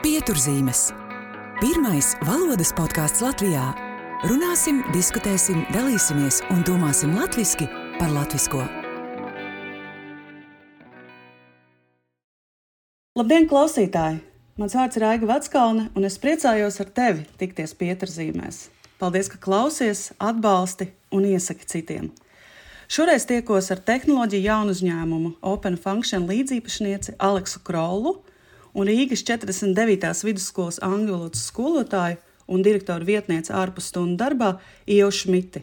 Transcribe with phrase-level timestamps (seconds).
[0.00, 0.94] Pieturzīmes.
[1.60, 3.66] Pirmais valodas podkāsts Latvijā.
[4.24, 7.66] Runāsim, diskutēsim, dalīsimies un domāsim latviešu
[7.98, 8.62] par latviešu.
[13.20, 14.22] Labdien, klausītāji!
[14.56, 18.62] Mans vārds ir Aiga Vatskalne, un es priecājos ar tevi tikties pieturzīmēs.
[18.96, 22.08] Paldies, ka klausies, atbalsti un iesaki citiem.
[22.88, 28.16] Šoreiz tiekos ar tehnoloģiju jaunu uzņēmumu Open Function līdzīpašnieci Aleksu Krollu
[28.74, 30.24] un Rīgas 49.
[30.26, 35.62] vidusskolas angļu valodas skolotāju un direktora vietniece ārpus stundu darbā Ieva Šmiti.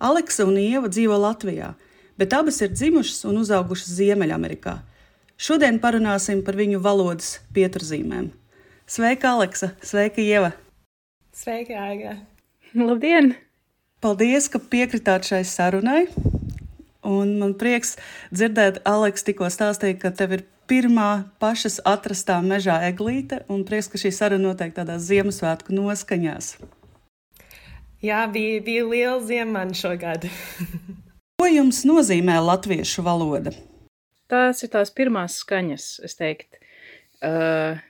[0.00, 1.74] Aleksa un Ieva dzīvo Latvijā,
[2.18, 4.78] bet abas ir dzimušas un uzaugušas Ziemeļamerikā.
[5.40, 8.30] Šodien parunāsim par viņu valodas pieturzīmēm.
[8.90, 9.72] Sveika, Aleksa!
[9.82, 10.52] Sveika, Ieva!
[11.36, 12.18] Sveika, Aiga!
[12.74, 13.34] Labdien!
[14.00, 16.06] Paldies, ka piekritāt šai sarunai.
[17.06, 17.94] Un man prieks
[18.32, 21.10] dzirdēt, Aleks, tikko stāstīja, ka tev ir pirmā
[21.42, 26.54] pašas atrastā mežā eglīte, un prieks, ka šī saruna notiek tādās Ziemassvētku noskaņās.
[28.00, 30.24] Jā, bija, bija liela ziema šogad.
[31.40, 33.52] Ko jums nozīmē latviešu valoda?
[34.30, 36.60] Tās ir tās pirmās skaņas, es teiktu.
[37.20, 37.80] Uh,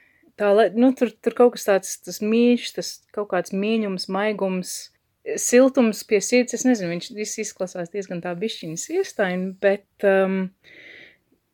[0.41, 4.73] tā, nu, tur, tur kaut kas tāds tas mīļš, tas kaut kāds mīļums, maigums,
[5.39, 6.57] siltums pie sirds.
[6.57, 10.47] Es nezinu, viņš izklausās diezgan tā bišķiņas iestaini, bet um,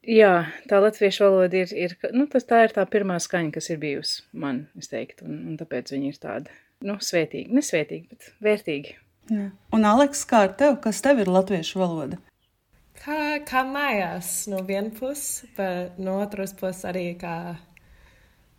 [0.07, 3.81] Jā, tā latviešu valoda ir, ir nu, tas, tā ir tā pirmā skaņa, kas ir
[3.83, 6.55] bijusi man, es teiktu, un, un tāpēc viņi ir tādi,
[6.87, 8.95] nu, svētīgi, nesvētīgi, bet vērtīgi.
[9.33, 9.49] Jā.
[9.75, 12.21] Un, Aleks, kā ar tev, kas tev ir latviešu valoda?
[13.01, 17.37] Kā, kā mājās no vienas puses, bet no otras puses arī kā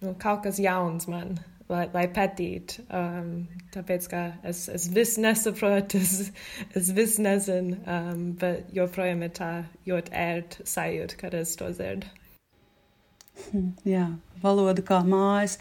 [0.04, 1.38] nu, kaut kas jauns man
[1.72, 2.84] lai, lai pētītu.
[2.94, 3.32] Um,
[3.74, 6.32] tāpēc, ka es, es visu nesaprotu, es,
[6.78, 9.52] es visu nezinu, um, bet joprojām ir tā
[9.90, 12.10] ļoti ērta sajūta, kad es to dzirdu.
[13.48, 14.08] Hm, jā,
[14.42, 15.58] valoda kā mājas.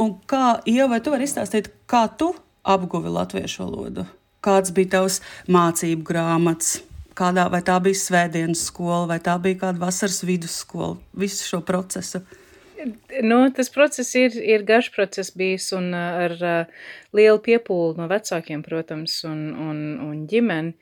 [0.00, 4.06] Un kā, Ieva, vai tu vari izstāstīt, kā tu apguvi latviešu valodu?
[4.44, 5.18] Kāds bija tavs
[5.50, 6.78] mācību grāmatas?
[7.18, 12.22] Kādā, vai tā bija svētdienas skola, vai tā bija kāda vasaras vidusskola, visu šo procesu?
[12.22, 12.38] Uh,
[13.22, 16.84] Nu, tas process ir, ir garš process bijis un uh, ar uh,
[17.16, 20.72] lielu piepūli no vecākiem, protams, un, un, un ģimeni.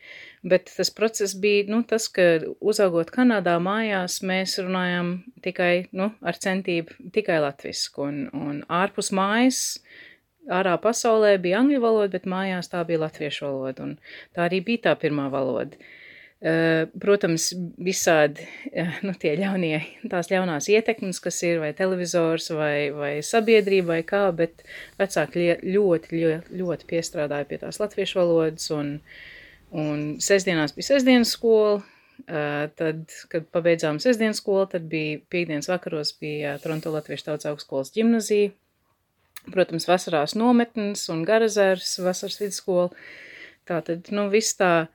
[0.49, 2.27] Bet tas process bija nu, tas, ka
[2.63, 8.07] uzaugot Kanādā mājās, mēs runājām tikai nu, ar centību tikai latvisku.
[8.07, 9.63] Un, un ārpus mājas,
[10.47, 13.95] ārā pasaulē bija angļu valoda, bet mājās tā bija latviešu valoda.
[14.37, 15.75] Tā arī bija tā pirmā valoda.
[15.75, 15.98] Uh,
[16.39, 17.49] protams,
[17.83, 23.97] visādi eh, nu, tie ļaunie, tās ļaunās ietekmes, kas ir vai televizors vai, vai sabiedrība
[23.97, 24.63] vai kā, bet
[25.01, 29.01] vecāki ļoti, ļoti, ļoti piestrādāja pie tās latviešu valodas un,
[29.75, 31.81] un sestdienās bija sestdienas skola,
[32.29, 37.91] eh, tad, kad pabeidzām sestdienas skolu, tad bija piekdienas vakaros bija Toronto Latviešu tautas augstskolas
[37.97, 38.53] ģimnazija,
[39.51, 42.93] protams, vasarās nometnes un garazērs, vasaras vidusskola,
[43.67, 44.87] tā tad, nu, viss tā,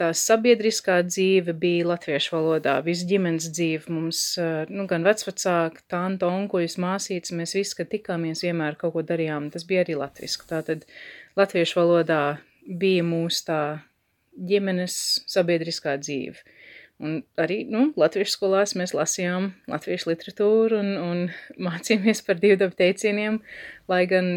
[0.00, 4.22] tā sabiedriskā dzīve bija latviešu valodā, viss ģimenes dzīve mums,
[4.68, 9.64] nu, gan vecvecāki, tanta, onkuļus, māsītes, mēs visi, kad tikāmies, vienmēr kaut ko darījām, tas
[9.68, 10.48] bija arī latvisku.
[10.50, 10.84] Tātad
[11.38, 12.22] latviešu valodā
[12.66, 13.60] bija mūsu tā
[14.36, 14.98] ģimenes
[15.32, 16.44] sabiedriskā dzīve.
[16.96, 21.24] Un arī, nu, latviešu skolās mēs lasījām latviešu literatūru un, un
[21.68, 23.40] mācījāmies par divdabu teicieniem,
[23.92, 24.30] lai gan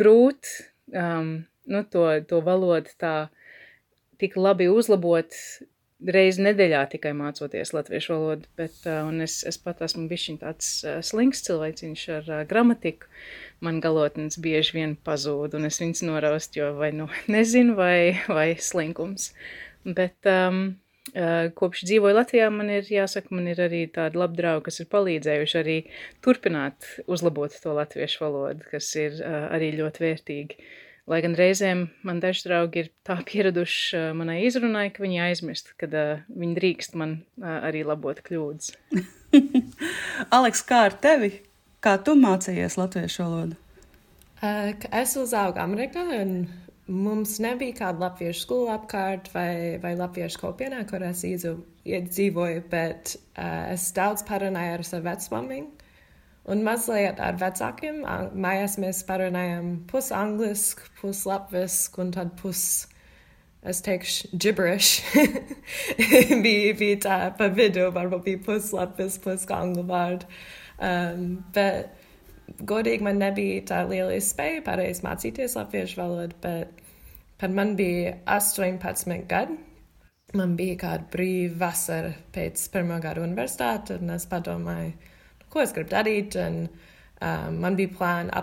[0.00, 0.56] grūti,
[0.90, 1.36] um,
[1.70, 3.14] nu, to, to valodu tā,
[4.20, 5.34] tik labi uzlabot
[6.00, 10.98] reizi nedēļā tikai mācoties latviešu valodu, bet, uh, es, es pat esmu bišķiņ tāds uh,
[11.04, 13.08] slinks cilvēciņš ar uh, gramatiku,
[13.64, 18.54] man galotnes bieži vien pazūd, un es viņas noraust, jo vai nu nezinu, vai, vai
[18.56, 19.32] slinkums.
[19.84, 20.62] Bet, um,
[21.12, 24.90] uh, kopš dzīvoju Latvijā, man ir jāsaka, man ir arī tādi labi draugi, kas ir
[24.92, 25.78] palīdzējuši arī
[26.24, 30.70] turpināt uzlabot to latviešu valodu, kas ir uh, arī ļoti vērtīgi.
[31.10, 35.74] Lai gan reizēm man daži draugi ir tā pieraduši uh, manai izrunai, ka viņi aizmirst,
[35.80, 38.70] ka uh, viņi drīkst man uh, arī labot kļūdas.
[40.36, 41.32] Aleks, kā ar tevi?
[41.82, 43.58] Kā tu mācījies latviešu valodu?
[44.40, 44.70] Uh,
[45.00, 46.46] es uzaugu Amerikā, un
[46.90, 53.72] mums nebija kāda latviešu skola apkārt vai, vai latviešu kopienā, kur es iedzīvoju, bet uh,
[53.74, 55.79] es daudz parunāju ar savu vecmāmiņu.
[56.48, 58.00] Un mazliet ar vecākiem
[58.32, 62.62] mājās mēs parunājam pus angliski, pus latviski un tad pus,
[63.60, 65.02] es teikšu, gibberish.
[66.44, 70.30] bija, bija tā pa vidu, varbūt bija pus latviski, pus angļu vārdu.
[70.80, 71.92] Um, bet
[72.66, 76.80] godīgi man nebija tā liela iespēja pareizi mācīties latviešu valodu, bet
[77.40, 79.60] kad man bija 18 gadi,
[80.36, 84.96] man bija kāda brīva vasara pēc pirmā gada universitāte, un es padomāju,
[85.52, 86.36] ko es gribu darīt.
[86.40, 86.60] Un,
[87.20, 88.34] um, man bija plāni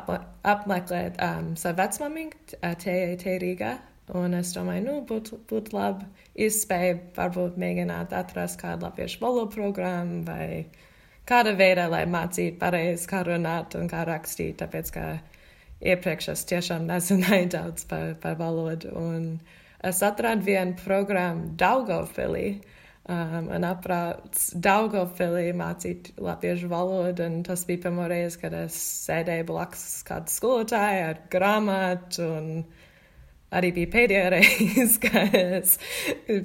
[0.48, 3.76] apmeklēt um, savu vecmāmiņu te, te Rīgā.
[4.16, 6.06] Un es domāju, nu, būtu būt labi
[6.48, 10.46] izspēja varbūt mēģināt atrast kādu latviešu valodu programmu vai
[11.28, 15.04] kāda veida, lai mācītu pareizi, kā runāt un kā rakstīt, tāpēc, ka
[15.92, 18.94] iepriekš es tiešām nezināju daudz par, par valodu.
[18.96, 19.28] Un
[19.84, 22.48] es atradu vienu programmu Daugavpilī,
[23.12, 28.78] um, un aprauc Daugavpilī mācīt latviešu valodu, un tas bija pirmo reizi, kad es
[29.08, 32.28] sēdēju blakus kādu skolotāju ar grāmatu
[33.56, 35.78] arī bija pēdējā reize, kad es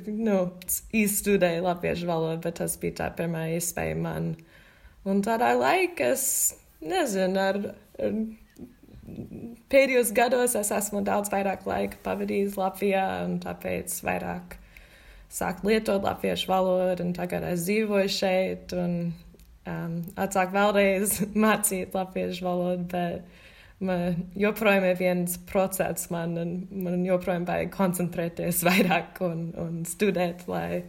[0.06, 0.38] nu,
[0.94, 4.32] izstudēju latviešu valodu, bet tas bija tā pirmā iespēja man.
[5.08, 6.25] Un tādā laikā es
[6.82, 7.61] nezinu, ar,
[7.99, 8.19] ar
[9.73, 14.58] pēdējos gados es esmu daudz vairāk laika pavadījis Latvijā, un tāpēc vairāk
[15.32, 18.96] sākt lietot latviešu valodu, un tagad es dzīvoju šeit, un
[19.69, 23.40] um, atsāk vēlreiz mācīt latviešu valodu, bet
[23.82, 26.37] man joprojām ir viens process, man,
[26.70, 30.84] man joprojām vajag koncentrēties vairāk un, un studēt, lai,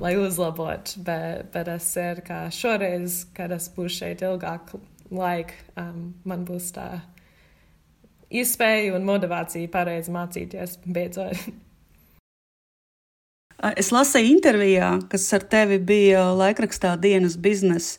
[0.00, 1.02] lai uzlabotu.
[1.04, 4.80] Bet, bet es ceru, ka šoreiz, kad es būšu šeit ilgāku
[5.10, 6.90] laiku, um, man būs tā
[8.28, 11.48] iespēja un motivācija pareizi mācīties beidzot.
[13.58, 17.98] Es lasīju intervijā, kas ar tevi bija laikrakstā dienas biznesa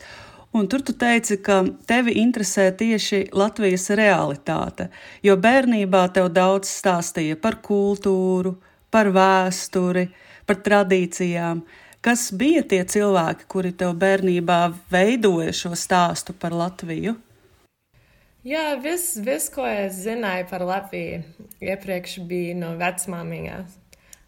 [0.51, 4.87] Un tur tu teici, ka tevi interesē tieši Latvijas realitāte,
[5.21, 8.55] jo bērnībā tev daudz stāstīja par kultūru,
[8.89, 10.07] par vēsturi,
[10.49, 11.61] par tradīcijām.
[12.01, 14.59] Kas bija tie cilvēki, kuri tev bērnībā
[14.89, 17.13] veidoja šo stāstu par Latviju?
[18.47, 21.21] Jā, viss, vis, ko es zināju par Latviju,
[21.61, 23.78] iepriekš bija no vecmāmiņas.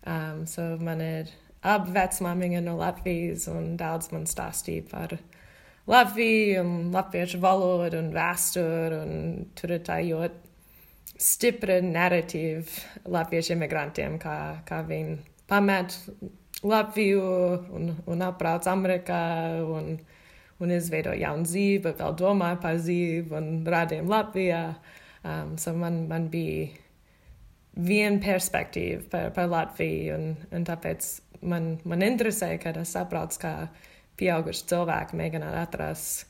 [0.08, 1.30] Um, so man ir
[1.62, 5.18] abi vecmāmiņa no Latvijas, un daudz man stāstīja par
[5.90, 10.52] Latviju un latviešu valodu un vēsturi, un tur ir tā ļoti
[11.22, 15.18] stipra narratīva latviešu imigrantiem, kā, kā viņi
[15.50, 15.98] pamet
[16.62, 17.22] Latviju
[17.74, 19.22] un, un apbrauc Amerikā
[19.66, 19.96] un,
[20.62, 24.62] un izveido jaunu dzīvi, vēl domā par dzīvi un rādiem Latvijā.
[25.22, 26.70] Um, so man, man bija
[27.76, 31.08] viena perspektīva par, par Latviju, un, un tāpēc
[31.48, 33.56] man, man interesē, kad es saprotu, kā
[34.20, 36.28] pieauguši cilvēki mēģināt atrast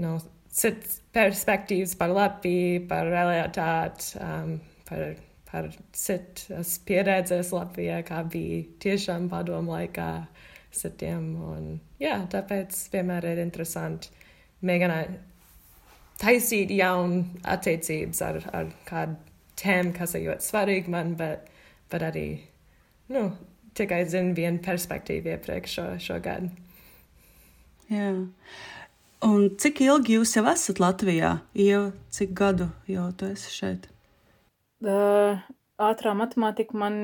[0.00, 0.16] nu,
[0.54, 4.56] citas perspektīvas par Latviju, par realitāti, um,
[4.88, 5.14] par,
[5.50, 10.10] par citas pieredzes Latvijā, kā bija tiešām padomu laikā
[10.74, 11.28] citiem.
[11.54, 11.68] Un,
[12.02, 14.10] jā, tāpēc vienmēr ir interesanti
[14.64, 15.14] mēģināt
[16.18, 21.48] taisīt jaunu attiecības ar, ar kādu tēmu, kas ir ļoti svarīgi man, bet,
[21.92, 22.26] bet arī
[23.14, 23.28] nu,
[23.78, 26.50] tikai zinu vienu perspektīvu iepriekš šo, šo gadu.
[27.92, 28.12] Jā.
[29.24, 31.38] Un cik ilgi jūs jau esat Latvijā?
[31.56, 33.88] Jau cik gadu jau tu esi šeit?
[34.84, 35.40] Uh,
[35.80, 36.98] ātrā matemātika man,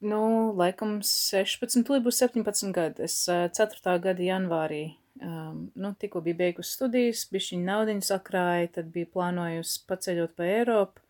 [0.00, 0.22] nu,
[0.56, 3.04] laikam 16, tūlīt būs 17 gadi.
[3.04, 3.98] Es uh, 4.
[4.00, 4.82] gada janvārī,
[5.20, 11.04] um, nu, tikko biju beigusi studijas, bišķiņu naudiņu sakrāja, tad biju plānojusi paceļot pa Eiropu,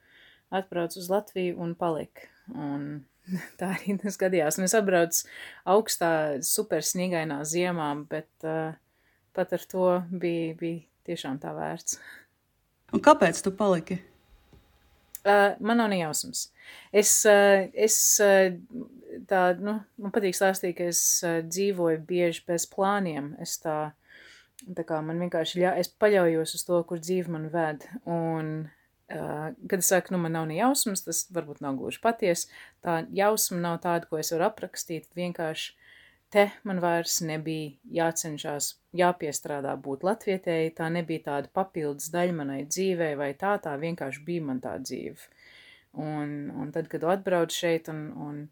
[0.51, 2.27] atbrauc uz Latviju un palik.
[2.51, 3.07] Un
[3.61, 4.59] tā arī tas gadījās.
[4.59, 5.27] Un es atbraucu
[5.75, 6.13] augstā,
[6.47, 8.77] super sniegainā ziemā, bet uh,
[9.37, 12.01] pat ar to bija, bija tiešām tā vērts.
[12.95, 14.01] Un kāpēc tu paliki?
[15.21, 16.47] Uh, man nav nejausmas.
[16.97, 18.49] Es, uh, es uh,
[19.29, 23.35] tā, nu, man patīk stāstīt, ka es uh, dzīvoju bieži bez plāniem.
[23.43, 23.93] Es tā,
[24.65, 27.85] tā kā man vienkārši, ļa, es paļaujos uz to, kur dzīve man ved.
[28.09, 28.71] Un,
[29.11, 32.47] kad es saku, nu, man nav nejausmas, tas varbūt nav gluži paties.
[32.85, 35.09] Tā jausma nav tāda, ko es varu aprakstīt.
[35.19, 35.75] Vienkārši
[36.31, 43.13] te man vairs nebija jācenšas, jāpiestrādā būt latvietēji, tā nebija tāda papildus daļa manai dzīvē,
[43.19, 45.31] vai tā, tā vienkārši bija man tā dzīve.
[45.99, 48.45] Un, un tad, kad atbrauc šeit un, un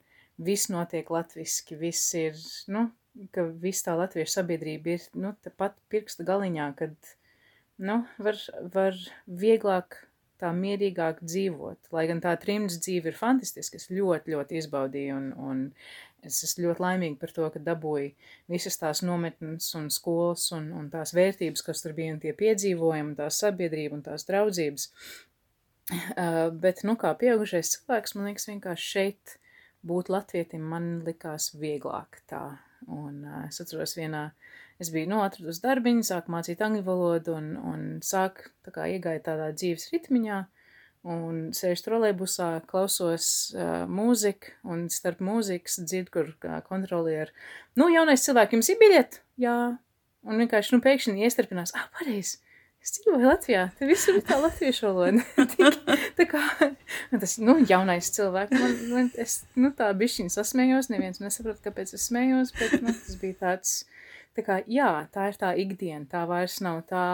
[0.43, 2.35] viss notiek latviski, viss ir,
[2.75, 2.88] nu,
[3.35, 7.15] ka viss tā latviešu sabiedrība ir, nu, tepat pirksta galiņā, kad,
[7.79, 8.43] nu, var,
[8.75, 10.00] var vieglāk
[10.40, 11.90] tā mierīgāk dzīvot.
[11.95, 15.64] Lai gan tā trimds dzīve ir fantastiska, es ļoti, ļoti izbaudīju un, un
[16.26, 18.09] Es esmu ļoti laimīga par to, ka dabūju
[18.50, 23.12] visas tās nometnes un skolas un, un tās vērtības, kas tur bija, un tie piedzīvojumi,
[23.12, 24.88] un tās sabiedrība un tās draudzības.
[25.88, 29.37] Uh, bet, nu, kā pieaugušais cilvēks, man liekas, vienkārši šeit
[29.88, 32.42] būt latvietim man likās vieglāk tā.
[32.90, 34.26] Un uh, es atceros vienā,
[34.82, 39.25] es biju, nu, atradusi darbiņu, sāku mācīt angļu valodu un, un sāku, tā kā iegāju
[39.26, 40.58] tādā dzīves ritmiņā, uh,
[41.06, 47.32] un sēžu trolēbusā, klausos uh, mūziku, un starp mūzikas dzirdu, kur uh, kontrolieri,
[47.78, 49.23] nu, jaunais cilvēks, jums ir biļete?
[49.44, 49.56] Jā.
[50.28, 52.40] Un vienkārši, nu, pēkšņi iestarpinās, ah, pareizi,
[52.82, 55.23] es dzīvoju Latvijā, te visur ir tā latviešu valoda.
[56.18, 56.42] Tā kā,
[57.14, 62.08] tas, nu, jaunais cilvēks, man, man es, nu, tā bišķiņ sasmējos, neviens nesaprot, kāpēc es
[62.11, 63.76] smējos, bet, nu, tas bija tāds,
[64.38, 67.07] tā kā, jā, tā ir tā ikdiena, tā vairs nav tā,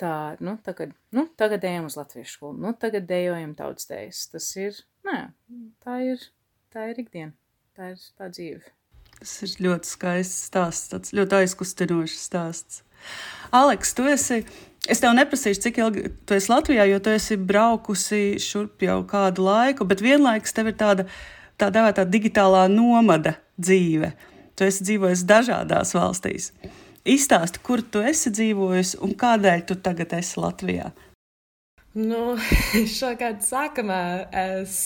[0.00, 4.82] tā, nu, tagad, nu, tagad ejam uz latviešu skolu, nu, tagad dejojam tautstējas, tas ir,
[5.08, 5.18] nē,
[5.84, 6.28] tā ir,
[6.74, 7.34] tā ir ikdiena,
[7.78, 8.74] tā ir tā dzīve.
[9.22, 12.82] Tas ir ļoti skaists stāsts, tāds ļoti aizkustinošs stāsts.
[13.54, 14.42] Aleks, tu esi.
[14.90, 19.44] Es tev neprasīšu, cik ilgi tu esi Latvijā, jo tu esi braukusi šurp jau kādu
[19.46, 21.06] laiku, bet vienlaikus tev ir tāda
[21.54, 24.10] tā dēvēta digitālā nomada dzīve.
[24.62, 26.52] Tu esi dzīvojis dažādās valstīs.
[27.02, 30.92] Izstāsti, kur tu esi dzīvojis un kādēļ tu tagad esi Latvijā?
[31.98, 32.36] Nu,
[32.98, 34.76] šogad sākumā es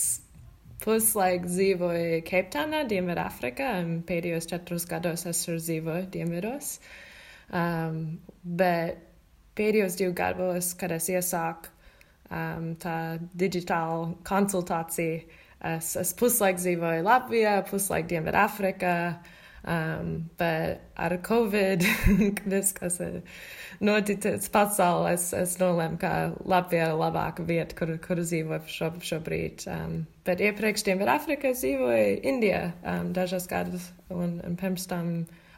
[0.80, 6.72] Puslaik dzīvoju Keiptaunā, Dienvidāfrikā, un pēdējos četrus gados esmu dzīvojis Dienvidos.
[7.52, 8.02] Um,
[8.40, 9.04] bet
[9.60, 11.68] pēdējos divus gados, kad es iesāku
[12.32, 12.98] um, tā
[13.36, 15.20] digitāla konsultācija,
[15.76, 19.00] es, es puslaik dzīvoju Latvijā, puslaik Dienvidāfrikā.
[19.66, 21.82] Um, bet ar Covid,
[22.52, 23.16] viss, kas ir
[23.82, 26.10] noticis pasaulē, es, es nolēmu, ka
[26.46, 29.64] Latvija ir labāka vieta, kur, kur dzīvot šo, šobrīd.
[29.72, 29.96] Um,
[30.28, 35.10] bet iepriekš Dienvidāfrikā dzīvoju Indijā um, dažas gadus, un, un pirms tam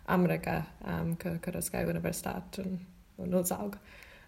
[0.09, 2.81] Amerikā, um, kur, kur es gāju universitāti un,
[3.21, 3.77] un uzaugu.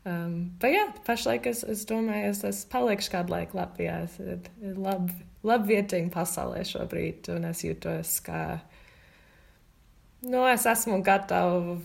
[0.04, 4.02] Um, bet jā, pašlaik es, es domāju, es, es palikšu kādu laiku Latvijā.
[4.04, 4.20] Es
[4.76, 8.60] labi lab vietiņa pasaulē šobrīd, un es jūtos, ka
[10.20, 11.78] Nu, es esmu gatava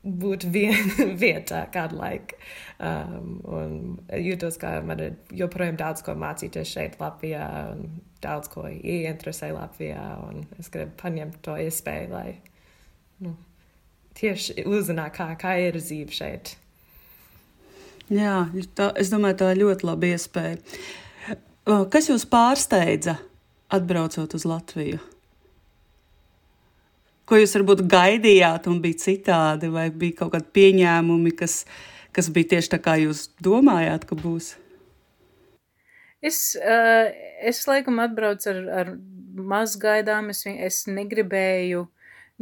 [0.00, 2.38] būt vienā vietā kādu laiku.
[2.80, 3.74] Um, un
[4.16, 7.44] jūtos, ka man ir joprojām daudz ko mācīties šeit, Latvijā,
[7.74, 10.06] un daudz ko ieinteresē Latvijā.
[10.60, 12.38] Es gribu paņemt to iespēju, lai
[13.26, 13.34] nu,
[14.20, 16.54] tieši uzzinātu, kā, kā ir dzīve šeit.
[18.10, 20.56] Jā, tā, es domāju, tā ir ļoti laba iespēja.
[21.92, 23.20] Kas jūs pārsteidza
[23.70, 24.98] atbraucot uz Latviju?
[27.30, 31.62] Ko jūs varbūt gaidījāt un bija citādi, vai bija kaut kādi pieņēmumi, kas,
[32.16, 34.56] kas bija tieši tā, kā jūs domājāt, ka būs?
[36.20, 37.06] Es, uh,
[37.46, 38.92] es laikam atbraucu ar, ar
[39.54, 41.86] maz gaidām, es, es negribēju,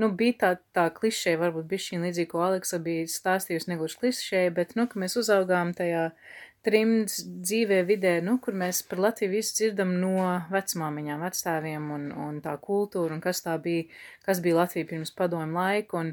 [0.01, 4.43] nu, bija tā, tā klišē, varbūt bija šī līdzīga, ko Aleksa bija stāstījusi, negluži klišē,
[4.57, 9.33] bet, nu, ka mēs uzaugām tajā uh, trimds dzīvē vidē, nu, kur mēs par Latviju
[9.37, 13.87] visu dzirdam no vecmāmiņām, vecstāviem un, un tā kultūra un kas tā bija,
[14.27, 16.03] kas bija Latvija pirms padomu laiku.
[16.03, 16.13] Un,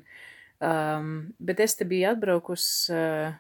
[0.62, 3.36] um, bet es te biju atbraukus uh,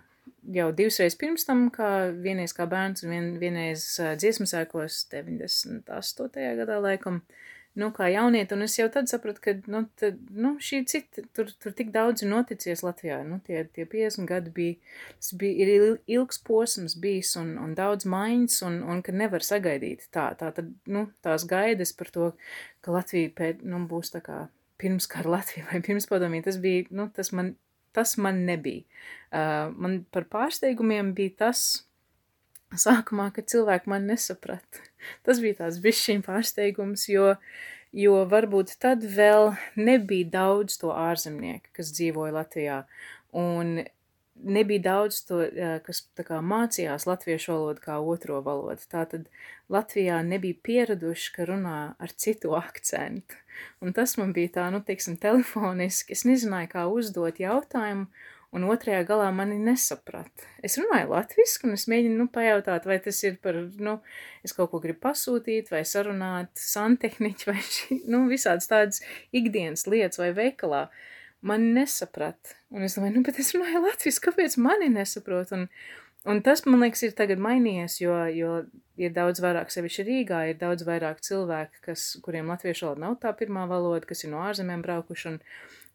[0.57, 6.47] jau divas pirms tam, kā vienreiz kā bērns un vien, vienreiz uh, dziesmasēkos 98.
[6.61, 7.21] gadā laikam.
[7.21, 7.43] Uh,
[7.79, 11.49] nu, kā jaunieti, un es jau tad sapratu, ka, nu, tad, nu šī cita, tur,
[11.61, 14.77] tur tik daudz ir noticies Latvijā, nu, tie, tie 50 gadi bija,
[15.19, 20.07] tas bija, ir ilgs posms bijis un, un daudz maiņas, un, un ka nevar sagaidīt
[20.15, 22.31] tā, tā tad, nu, tās gaidas par to,
[22.85, 24.45] ka Latvija pēc, nu, būs tā kā
[24.81, 27.55] pirms kara Latvija vai pirms padomī, tas bija, nu, tas man,
[27.95, 28.83] tas man nebija.
[29.35, 31.65] Uh, man par pārsteigumiem bija tas,
[32.73, 34.83] sākumā, ka cilvēki man nesaprata.
[35.27, 37.35] Tas bija tāds bišķiņ pārsteigums, jo,
[37.93, 42.79] jo varbūt tad vēl nebija daudz to ārzemnieku, kas dzīvoja Latvijā,
[43.35, 43.83] un
[44.35, 45.39] nebija daudz to,
[45.85, 48.83] kas tā kā mācījās latviešu valodu kā otro valodu.
[48.91, 49.29] Tātad
[49.71, 53.39] Latvijā nebija pieraduši, ka runā ar citu akcentu.
[53.79, 56.15] Un tas man bija tā, nu, teiksim, telefoniski.
[56.17, 58.09] Es nezināju, kā uzdot jautājumu,
[58.55, 60.47] un otrajā galā mani nesaprata.
[60.63, 63.97] Es runāju latviešu, un es mēģinu nu, pajautāt, vai tas ir par, nu,
[64.45, 69.03] es kaut ko gribu pasūtīt, vai sarunāt santehniķi, vai šī, nu, visādas tādas
[69.35, 70.87] ikdienas lietas vai veikalā.
[71.45, 72.55] Mani nesaprata.
[72.73, 75.51] Un es domāju, nu, bet es runāju latviešu, kāpēc mani nesaprot?
[75.53, 75.67] Un,
[76.31, 78.55] un tas, man liekas, ir tagad mainījies, jo, jo
[78.97, 83.35] ir daudz vairāk, sevišķi Rīgā, ir daudz vairāk cilvēku, kas, kuriem latviešu valoda nav tā
[83.37, 85.33] pirmā valoda, kas ir no ārzemēm braukuši.
[85.35, 85.41] Un,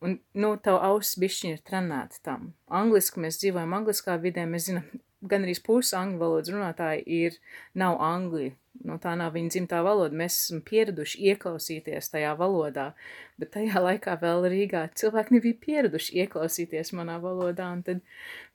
[0.00, 2.52] Un, nu, tavu auss bišķiņi ir trenēta tam.
[2.72, 4.86] Angliski mēs dzīvojam angliskā vidē, mēs zinām,
[5.20, 7.36] gan arī pusi angļu valodas runātāji ir,
[7.76, 8.54] nav angļi.
[8.86, 10.16] Nu, tā nav viņa dzimtā valoda.
[10.16, 12.86] Mēs esam pieraduši ieklausīties tajā valodā,
[13.40, 18.00] bet tajā laikā vēl Rīgā cilvēki nebija pieraduši ieklausīties manā valodā, un tad,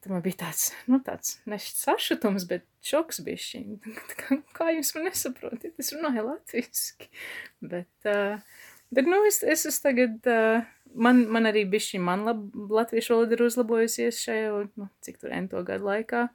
[0.01, 3.75] tad man bija tāds, nu, tāds nešķiet sašutums, bet šoks bišķiņ.
[4.23, 5.75] Kā, kā jūs man nesaprotat?
[5.83, 7.11] Es runāju latviski,
[7.61, 8.41] bet, uh,
[8.89, 13.37] bet, nu, es, es esmu tagad, uh, man, man arī bišķi man lab, latviešu valoda
[13.37, 16.25] ir uzlabojusies šajā, nu, cik tur ento gadu laikā.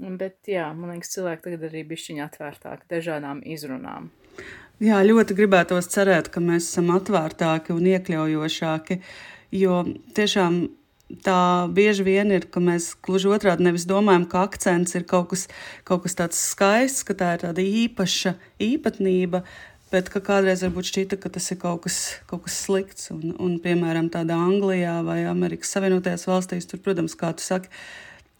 [0.00, 4.08] Bet, jā, man liekas, cilvēki tagad arī bišķiņi atvērtāki dažādām izrunām.
[4.80, 9.00] Jā, ļoti gribētos cerēt, ka mēs esam atvērtāki un iekļaujošāki,
[9.60, 9.82] jo
[10.16, 10.62] tiešām
[11.26, 15.46] tā bieži vien ir, ka mēs gluži otrādi nevis domājam, ka akcents ir kaut kas,
[15.84, 19.42] kaut kas tāds skaists, ka tā ir tāda īpaša īpatnība,
[19.90, 21.98] bet ka kādreiz varbūt šķita, ka tas ir kaut kas,
[22.30, 23.10] kaut kas slikts.
[23.14, 27.72] Un, un, piemēram, tādā Anglijā vai Amerikas Savienotajās valstīs, tur, protams, kā tu saki,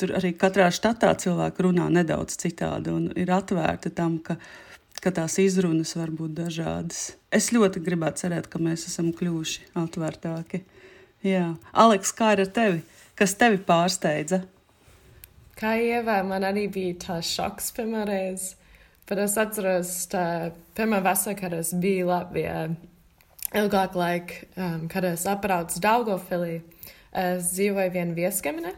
[0.01, 4.39] tur arī katrā štatā cilvēki runā nedaudz citādi un ir atvērti tam, ka,
[5.03, 7.11] ka tās izrunas var būt dažādas.
[7.35, 10.65] Es ļoti gribētu cerēt, ka mēs esam kļuvuši atvērtāki.
[11.27, 12.81] Jā, Aleks, kā ir ar tevi?
[13.19, 14.41] Kas tevi pārsteidza?
[15.61, 18.55] Kā ievā, man arī bija tāds šoks pirmā reize.
[19.11, 19.93] Bet es atceros,
[20.79, 22.69] pirmā vasarā, kad es biju Latvijā,
[23.59, 26.61] ilgāk laika, um, kad es apraucu Daugavpilī,
[27.19, 28.71] es dzīvoju vien vieskamene,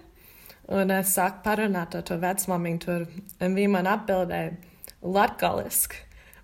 [0.73, 3.05] un es sāku parunāt ar to vecmamiņu tur,
[3.45, 4.55] un viņa man atbildēja
[5.05, 6.01] latgaliski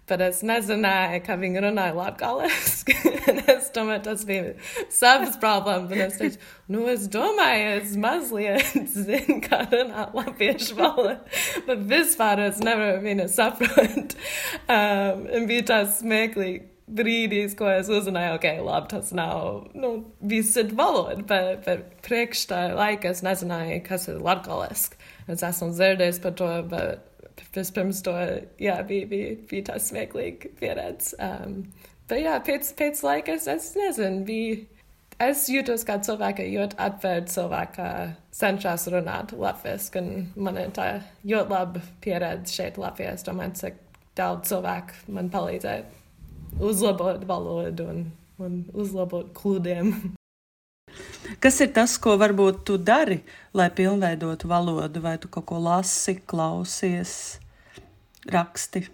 [0.08, 2.96] bet es nezināju, ka viņi runāja latviešu.
[3.54, 4.54] es domāju, tas bija
[4.92, 5.92] savas problēmas.
[5.92, 6.40] Un es teicu,
[6.74, 11.18] nu, es domāju, es mazliet zinu, kā runāt latviešu valodu,
[11.68, 14.18] bet vispār es nevaru viņu saprast.
[14.68, 19.92] Um, un bija tāds smieklīgi brīdīs, ko es uzzināju, ok, labi, tas nav nu,
[20.24, 24.96] visi valoda, bet, bet priekš tā laika es nezināju, kas ir latviešu.
[25.28, 27.07] Es esmu dzirdējis par to, bet
[27.54, 28.14] Vispirms to
[28.62, 31.14] jā, bija, bija, bija tā smieklīga pieredze.
[31.22, 31.62] Um,
[32.10, 34.58] bet jā, pēc, pēc laika es, es nezinu, bija.
[35.18, 37.86] Es jūtos kā cilvēka ļoti atvērta cilvēka,
[38.38, 40.86] cenšas runāt latviešu, un man ir tā
[41.26, 43.16] ļoti laba pieredze šeit Latvijā.
[43.18, 43.80] Es domāju, cik
[44.18, 48.06] daudz cilvēku man palīdzēja uzlabot valodu un,
[48.38, 49.92] un uzlabot klūdiem.
[51.36, 53.20] Kas ir tas, ko varbūt tu dari,
[53.56, 57.12] lai pilnveidotu valodu, vai tu kaut ko lasi, klausies,
[58.32, 58.88] raksti?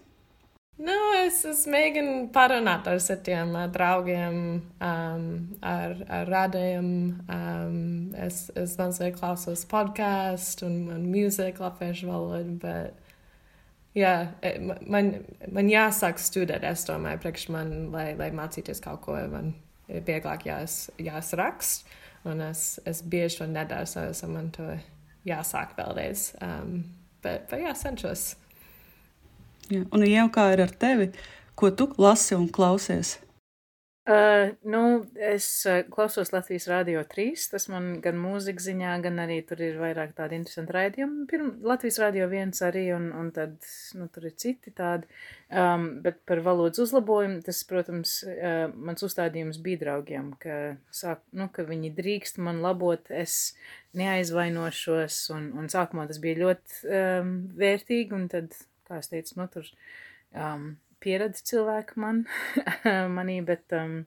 [0.75, 4.39] Nu, es, es mēģinu parunāt ar citiem draugiem,
[4.83, 5.27] um,
[5.63, 6.89] ar, ar radiem.
[7.31, 7.77] Um,
[8.19, 13.15] es es mazliet klausos podkāstu un, un mūziku latviešu valodu, bet
[13.95, 15.13] jā, e, man,
[15.55, 19.55] man jāsāk studēt, es domāju, priekš man, lai, lai mācīties kaut ko, man
[19.87, 21.87] ir vieglāk jās, jāsrakst.
[22.25, 24.65] Un es, es bieži to nedaru, so, so man to
[25.29, 26.31] jāsāk vēlreiz.
[26.45, 26.79] Um,
[27.25, 28.31] bet, bet jā, cenšos.
[29.73, 29.85] Jā.
[29.93, 31.11] Un jau kā ir ar tevi,
[31.57, 33.19] ko tu lasi un klausies?
[34.05, 37.47] Uh, nu, es uh, klausos Latvijas Rādio 3.
[37.55, 41.25] Tas man gan mūzika ziņā, gan arī tur ir vairāk tādi interesanti raidījumi.
[41.31, 43.57] Pirm, Latvijas Rādio 1 arī, un, un tad,
[43.97, 45.09] nu, tur ir citi tādi.
[45.49, 50.61] Um, bet par valodas uzlabojumu, tas, protams, uh, mans uzstādījums bija draugiem, ka,
[50.93, 53.55] sāk, nu, ka viņi drīkst man labot, es
[53.97, 58.53] neaizvainošos, un, un sākumā tas bija ļoti um, vērtīgi, un tad,
[58.85, 59.73] kā es teicu, nu, tur.
[60.35, 62.25] Um, pieredzi cilvēki man,
[63.17, 64.03] manī, bet um,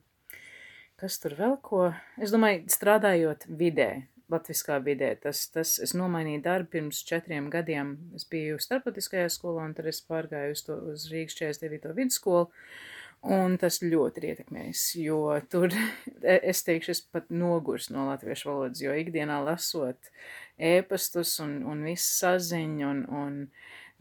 [0.99, 1.87] kas tur vēl ko?
[2.21, 3.89] Es domāju, strādājot vidē,
[4.31, 7.95] latviskā vidē, tas, tas es nomainīju darbu pirms četriem gadiem.
[8.17, 11.93] Es biju starptautiskajā skolā, un tad es pārgāju uz, to, uz Rīgas 49.
[11.97, 12.49] vidusskolu.
[13.27, 15.73] Un tas ļoti ir ietekmējis, jo tur
[16.21, 20.11] e, es teikšu, es pat nogurs no latviešu valodas, jo ikdienā lasot
[20.61, 23.39] ēpastus un, un visu saziņu un, un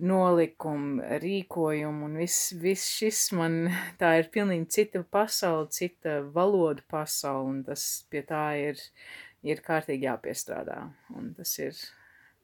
[0.02, 3.59] nolikumu, rīkojumu un viss vis šis man
[4.00, 8.82] tā ir pilnīgi cita pasaule, cita valoda pasaule, un tas pie tā ir,
[9.46, 10.82] ir kārtīgi jāpiestrādā.
[11.16, 11.78] Un tas ir,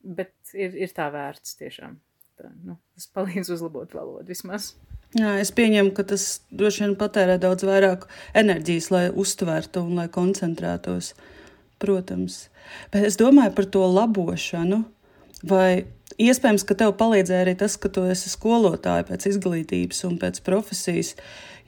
[0.02, 1.98] bet ir, ir tā vērts tiešām.
[2.40, 4.72] Tā, nu, tas palīdz uzlabot valodu vismaz.
[5.12, 8.06] Jā, es pieņemu, ka tas droši vien patērē daudz vairāk
[8.38, 11.12] enerģijas, lai uztvertu un lai koncentrētos.
[11.82, 12.46] Protams.
[12.94, 14.78] Bet es domāju par to labošanu.
[15.50, 15.82] Vai
[16.20, 21.14] Iespējams, ka tev palīdzēja arī tas, ka tu esi skolotāja pēc izglītības un pēc profesijas.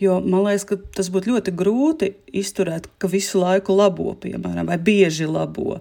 [0.03, 4.79] Jo man liekas, ka tas būtu ļoti grūti izturēt, ka visu laiku labo, piemēram, vai
[4.83, 5.79] bieži labo.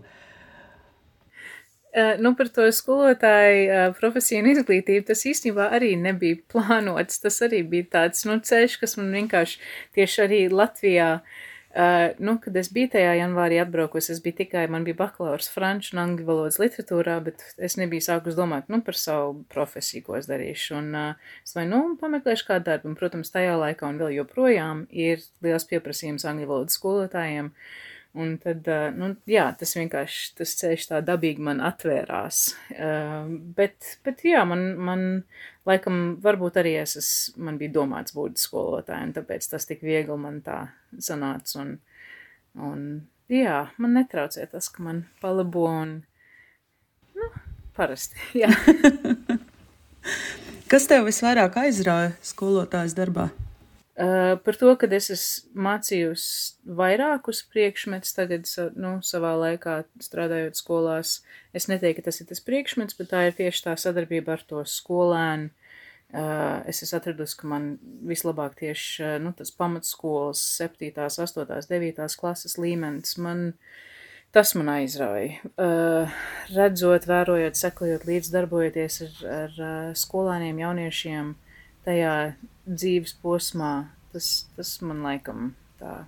[1.94, 7.22] Uh, nu, par to skolotāju uh, profesiju un izglītību tas īstenībā arī nebija plānots.
[7.22, 9.60] Tas arī bija tāds nu, ceļš, kas man vienkārši
[9.98, 11.42] tieši arī Latvijā uh,
[11.74, 15.96] Uh, nu, kad es biju tajā janvārī atbraukusi, es biju tikai, man bija bakalaurs franču
[15.96, 20.30] un angļu valodas literatūrā, bet es nebiju sākus domāt, nu, par savu profesiju, ko es
[20.30, 20.76] darīšu.
[20.78, 24.86] Un uh, es vai, nu, pameklēšu kādu darbu, un, protams, tajā laikā un vēl joprojām
[24.94, 27.50] ir liels pieprasījums angļu valodas skolotājiem.
[28.14, 32.44] Un tad, uh, nu, jā, tas vienkārši, tas ceļš tā dabīgi man atvērās.
[32.76, 35.06] Uh, bet, bet, jā, man, man
[35.66, 37.10] laikam, varbūt arī es, es
[37.42, 40.60] man bija domāts būt skolotāja, un tāpēc tas tik viegli man tā
[41.02, 41.64] sanāca.
[41.64, 41.74] Un,
[42.62, 42.86] un
[43.34, 45.96] jā, man netraucē tas, ka man palabo un,
[47.18, 47.32] nu,
[47.74, 48.54] parasti, jā.
[50.70, 53.32] Kas tev visvairāk aizrauja skolotājas darbā?
[53.94, 61.20] Uh, par to, ka es esmu mācījusi vairākus priekšmetus tagad, nu, savā laikā strādājot skolās.
[61.54, 64.64] Es neteiktu, ka tas ir tas priekšmets, bet tā ir tieši tā sadarbība ar to
[64.66, 65.52] skolēnu.
[66.14, 67.70] Uh, es esmu atradusi, ka man
[68.06, 73.48] vislabāk tieši uh, nu, tas pamatskolas 7, 8, 9 klases līmenis man
[74.34, 75.38] tas man aizrauja.
[75.54, 76.14] Uh,
[76.54, 81.34] redzot, vērojot, sekojot līdz darbojoties ar, ar uh, skolēniem, jauniešiem,
[81.86, 82.14] tajā
[82.68, 83.74] dzīves posmā,
[84.14, 86.04] tas, tas man laikam tā,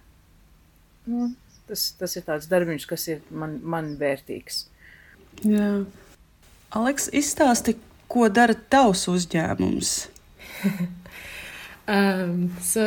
[1.09, 1.31] nu,
[1.69, 4.65] tas, tas ir tāds darbiņš, kas ir man, man vērtīgs.
[5.43, 5.69] Jā.
[6.75, 7.75] Aleks, izstāsti,
[8.11, 9.93] ko dara tavs uzņēmums?
[11.95, 12.33] um,
[12.63, 12.85] so,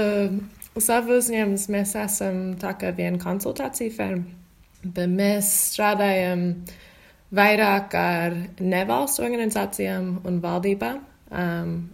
[0.80, 4.24] savu uzņēmumus mēs esam tā kā viena konsultācija firma,
[4.84, 6.50] bet mēs strādājam
[7.34, 11.02] vairāk ar nevalstu organizācijām un valdībām.
[11.28, 11.90] Um,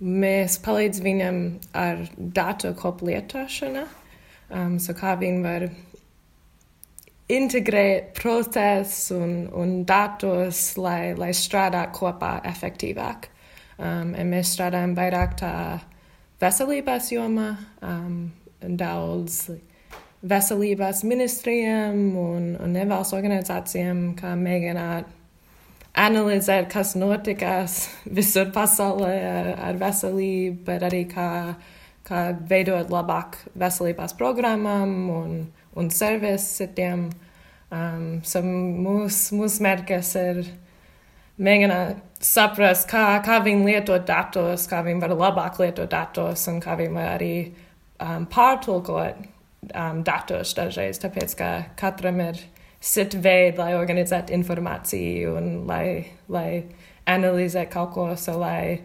[0.00, 1.40] mēs palīdzam viņam
[1.76, 3.84] ar datu kopu lietošanu,
[4.50, 5.68] um, so kā viņi var
[7.34, 13.30] integrēt procesus un, un datus, lai, lai strādā kopā efektīvāk.
[13.74, 15.52] Um, mēs strādājam vairāk tā
[16.42, 18.28] veselības jomā, um,
[18.64, 19.48] daudz
[20.24, 25.10] veselības ministrijām un, un nevalsts organizācijām, kā mēģināt
[25.94, 31.28] analizēt, kas notikās visur pasaulē ar, ar veselību, bet arī kā,
[32.06, 35.36] kā veidot labāk veselības programmām un,
[35.78, 37.08] un servisiem.
[37.74, 40.42] Um, so mūsu mūs mērķis ir
[41.42, 46.76] mēģināt saprast, kā, kā viņi lieto datus, kā viņi var labāk lietot datus un kā
[46.78, 47.34] viņi var arī
[47.98, 49.24] um, pārtulkot
[49.72, 52.40] um, datus dažreiz, tāpēc ka katram ir
[52.84, 56.48] sit veidi, lai organizētu informāciju un lai, lai
[57.08, 58.80] analizētu kaut ko, so lai,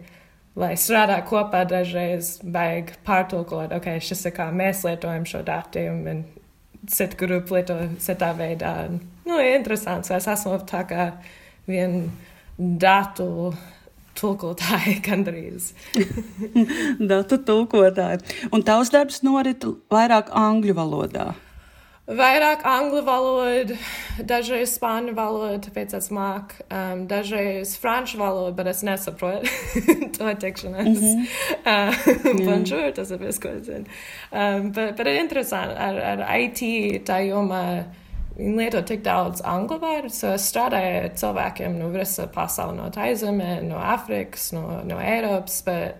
[0.58, 6.24] lai strādā kopā dažreiz vajag pārtulkot, ok, šis ir kā mēs lietojam šo datu un
[6.88, 8.74] sit grupu lieto citā veidā.
[9.28, 11.10] Nu, interesants, es esmu tā kā
[11.68, 12.08] vien
[12.56, 13.52] datu
[14.20, 15.70] tulkotāji gandrīz.
[17.12, 18.24] datu tulkotāji.
[18.52, 21.30] Un tavs darbs norit vairāk angļu valodā.
[22.10, 23.76] Vairāk angļu valodu,
[24.26, 29.46] dažreiz spāņu valodu, tāpēc es māku, um, dažreiz franču valodu, bet es nesaprotu
[30.16, 30.88] to teikšanas.
[30.88, 31.92] Mm -hmm.
[32.34, 33.86] uh, Bonjour, tas ir viss, ko es zinu.
[34.32, 36.62] Um, bet, bet ir interesanti, ar, ar IT
[37.06, 37.84] tā jomā
[38.36, 42.90] viņi lieto tik daudz angļu vārdu, so es strādāju ar cilvēkiem no visa pasauli, no
[42.90, 45.94] Taizemē, no Afrikas, no, no Eiropas, bet,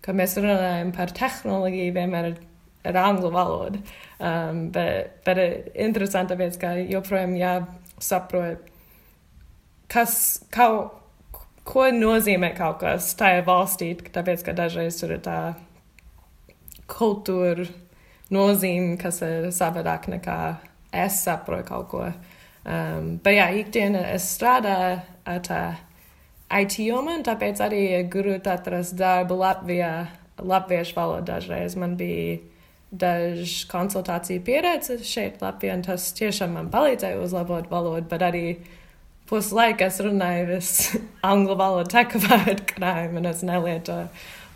[0.00, 2.38] kad mēs runājam par tehnoloģiju, vienmēr ir
[2.86, 3.82] ar angļu valodu.
[4.20, 8.70] Um, bet, bet interesanti, tāpēc, ka joprojām jāsaprot,
[9.90, 10.14] kas,
[10.54, 10.96] kaut,
[11.66, 15.38] ko nozīmē kaut kas tajā valstī, tāpēc, ka dažreiz tur ir tā
[16.90, 17.68] kultūra
[18.34, 20.40] nozīme, kas ir savādāk nekā
[20.92, 22.04] es saprotu kaut ko.
[22.60, 24.98] Um, bet jā, ikdienā es strādāju
[25.30, 25.62] ar tā
[26.60, 29.92] IT jomu, tāpēc arī grūti atrast darbu Latvijā,
[30.40, 32.40] latviešu valodā dažreiz man bija
[32.90, 38.44] dažu konsultāciju pieredzi šeit, Latvijā, tas tiešām man palīdzēja uzlabot valodu, bet arī
[39.30, 41.00] puslaika es runāju visu
[41.30, 44.08] angļu valodu, tā kā vārdu krājumu, un es nelietoju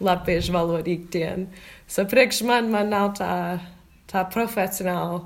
[0.04, 1.46] latviešu valodu ikdienu.
[1.86, 3.34] So priekš man, man nav tā,
[4.10, 5.22] tā profesionāla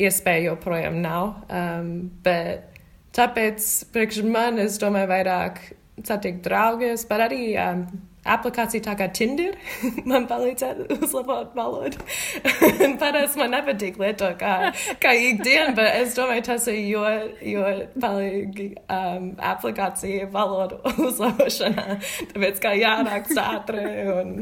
[0.00, 1.90] iespēja joprojām nav, um,
[2.24, 2.78] bet
[3.16, 5.58] tāpēc priekš man, es domāju, vairāk
[6.06, 7.84] satikt draugus, bet arī um,
[8.28, 9.56] aplikācija tā kā Tinder
[10.10, 12.00] man palīdzētu uzlabot valodu.
[13.00, 17.04] Parasti man nepatīk lietot kā, kā ikdienu, bet es domāju, tas ir jo,
[17.46, 17.64] jo
[18.00, 22.00] palīgi um, aplikācija valodu uzlabošanā.
[22.34, 24.36] Tāpēc kā jāraksta ātri un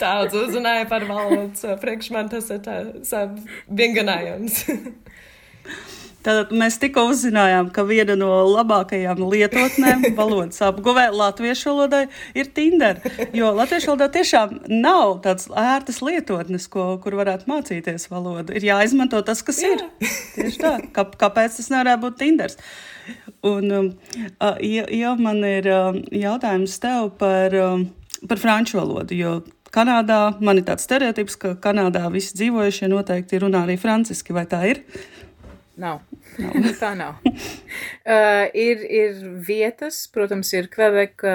[0.00, 2.80] daudz uzrunāja par valodu, so priekš man tas ir tā,
[3.66, 4.62] vinganājums.
[6.26, 12.02] Tātad mēs tikko uzzinājām, ka viena no labākajām lietotnēm valodas apguvē latviešu valodai
[12.34, 12.98] ir Tinder.
[13.36, 18.56] Jo latviešu valodā tiešām nav tādas ērtas lietotnes, ko, kur varētu mācīties valodu.
[18.58, 19.76] Ir jāizmanto tas, kas Jā.
[19.76, 19.86] ir.
[20.34, 20.74] Tieši tā.
[20.96, 22.58] Kā, kāpēc tas nevarētu būt Tinders?
[23.46, 23.92] Un, um,
[24.66, 27.86] ja, man ir um, jautājums tev par, um,
[28.26, 29.36] par franču valodu, jo
[29.76, 34.62] Kanādā man ir tāds stereotips, ka Kanādā visi dzīvojušie noteikti runā arī franciski, vai tā
[34.70, 34.80] ir?
[35.76, 36.00] Nav.
[36.40, 36.54] nav.
[36.80, 37.18] tā nav.
[38.06, 41.34] Uh, ir, ir vietas, protams, ir Kvebeka,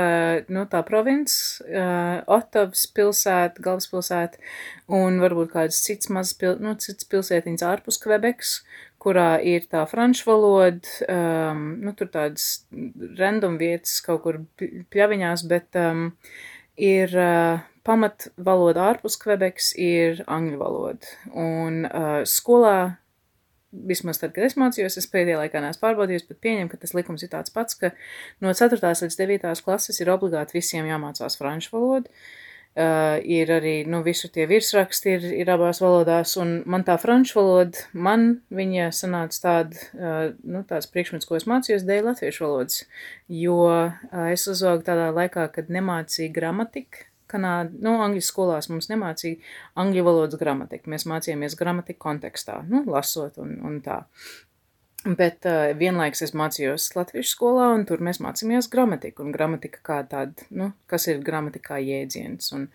[0.49, 4.41] nu, tā province, uh, Otavas pilsēta, galvaspilsēta,
[4.97, 8.56] un varbūt kāds cits mazs pil, nu, cits pilsētiņas ārpus Kvebekas,
[9.01, 12.63] kurā ir tā franču valoda, um, nu, tur tādas
[13.17, 16.10] random vietas kaut kur pļaviņās, bet um,
[16.77, 21.15] ir uh, pamatvaloda ārpus Kvebekas ir angļu valoda.
[21.34, 23.00] Un uh, skolā,
[23.71, 27.23] vismaz tad, kad es mācījos, es pēdējā laikā neesmu pārbaudījis, bet pieņemu, ka tas likums
[27.25, 27.93] ir tāds pats, ka
[28.43, 28.79] no 4.
[28.79, 29.51] līdz 9.
[29.65, 32.12] klases ir obligāti visiem jāmācās franču valodu.
[32.71, 37.36] Uh, ir arī, nu, visu tie virsraksti ir, ir abās valodās, un man tā franču
[37.41, 42.86] valoda, man viņa sanāca tāda, uh, nu, tāds priekšmets, ko es mācījos, dēļ latviešu valodas,
[43.27, 43.91] jo uh,
[44.31, 49.39] es uzaugu tādā laikā, kad nemācīja gramatiku, Kanāda, nu, angļu skolās mums nemācīja
[49.82, 54.04] angļu valodas gramatiku, mēs mācījāmies gramatiku kontekstā, nu, lasot un, un tā.
[55.02, 59.26] Bet uh, vienlaikus es mācījos latviešu skolā, un tur mēs mācījāmies gramatiku.
[59.26, 62.67] Un gramatika kā tāda, nu, kas ir gramatikā jēdziens un,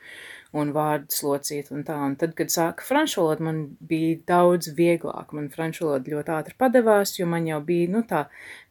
[0.57, 1.97] un vārdu slocīt un tā.
[2.07, 5.35] Un tad, kad sāka franču valoda, man bija daudz vieglāk.
[5.37, 8.25] Man franču valoda ļoti ātri padevās, jo man jau bija, nu, tā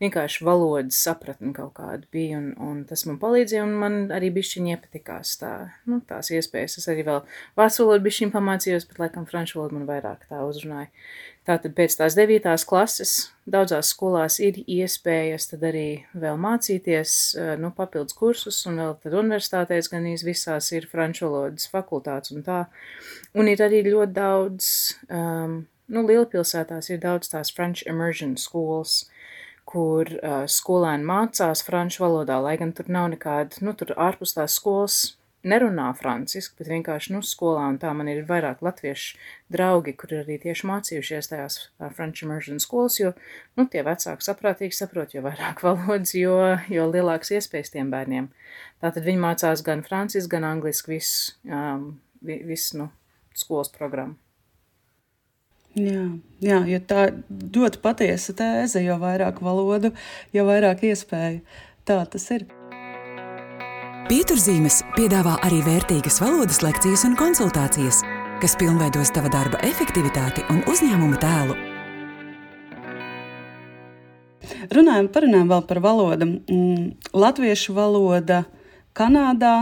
[0.03, 4.75] vienkārši valodas sapratne kaut kāda bija, un, un tas man palīdzēja, un man arī bišķiņi
[4.75, 5.53] iepatikās tā,
[5.89, 6.79] nu, tās iespējas.
[6.81, 7.21] Es arī vēl
[7.59, 10.91] vācu valodu bišķiņ pamācījos, bet, laikam, franču valodu man vairāk tā uzrunāja.
[11.45, 13.11] Tātad pēc tās devītās klases
[13.45, 19.13] daudzās skolās ir iespējas tad arī vēl mācīties, eh, nu, papildus kursus, un vēl tad
[19.13, 22.65] universitātēs gan visās ir franču valodas fakultātes un tā.
[23.35, 24.69] Un ir arī ļoti daudz,
[25.09, 29.05] um, nu, lielpilsētās ir daudz tās French immersion schools,
[29.65, 34.57] kur uh, skolēni mācās franču valodā, lai gan tur nav nekāda, nu, tur ārpus tās
[34.57, 39.19] skolas nerunā franciski, bet vienkārši, nu, skolā un tā man ir vairāk latviešu
[39.53, 41.59] draugi, kuri arī tieši mācījušies tajās
[41.95, 43.13] French immersion skolas, jo,
[43.59, 46.35] nu, tie vecāki saprātīgi saprot, jo vairāk valodas, jo,
[46.71, 48.29] jo lielāks iespējas tiem bērniem.
[48.83, 51.89] Tātad viņi mācās gan franciski, gan angliski visu, um,
[52.25, 52.91] visu, nu,
[53.37, 54.17] skolas programmu.
[55.75, 56.05] Jā,
[56.39, 59.91] jā, jo tā ļoti patiesa tēze, jo vairāk valodu,
[60.31, 61.41] jo vairāk iespēju.
[61.85, 62.47] Tā tas ir.
[64.05, 68.03] Pieturzīmes piedāvā arī vērtīgas valodas lekcijas un konsultācijas,
[68.37, 71.55] kas pilnveidos tava darba efektivitāti un uzņēmuma tēlu.
[74.77, 76.27] Runājot parunājam vēl par valodu.
[76.29, 76.83] Mm,
[77.17, 78.43] latviešu valoda
[78.93, 79.55] Kanādā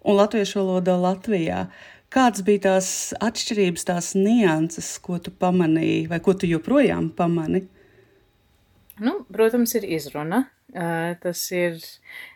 [0.00, 1.66] un latviešu valoda Latvijā.
[2.08, 2.88] Kādas bija tās
[3.20, 7.66] atšķirības, tās nianses, ko tu pamanīji, vai ko tu joprojām pamani?
[9.04, 10.46] Nu, protams, ir izruna.
[10.72, 11.76] Tas ir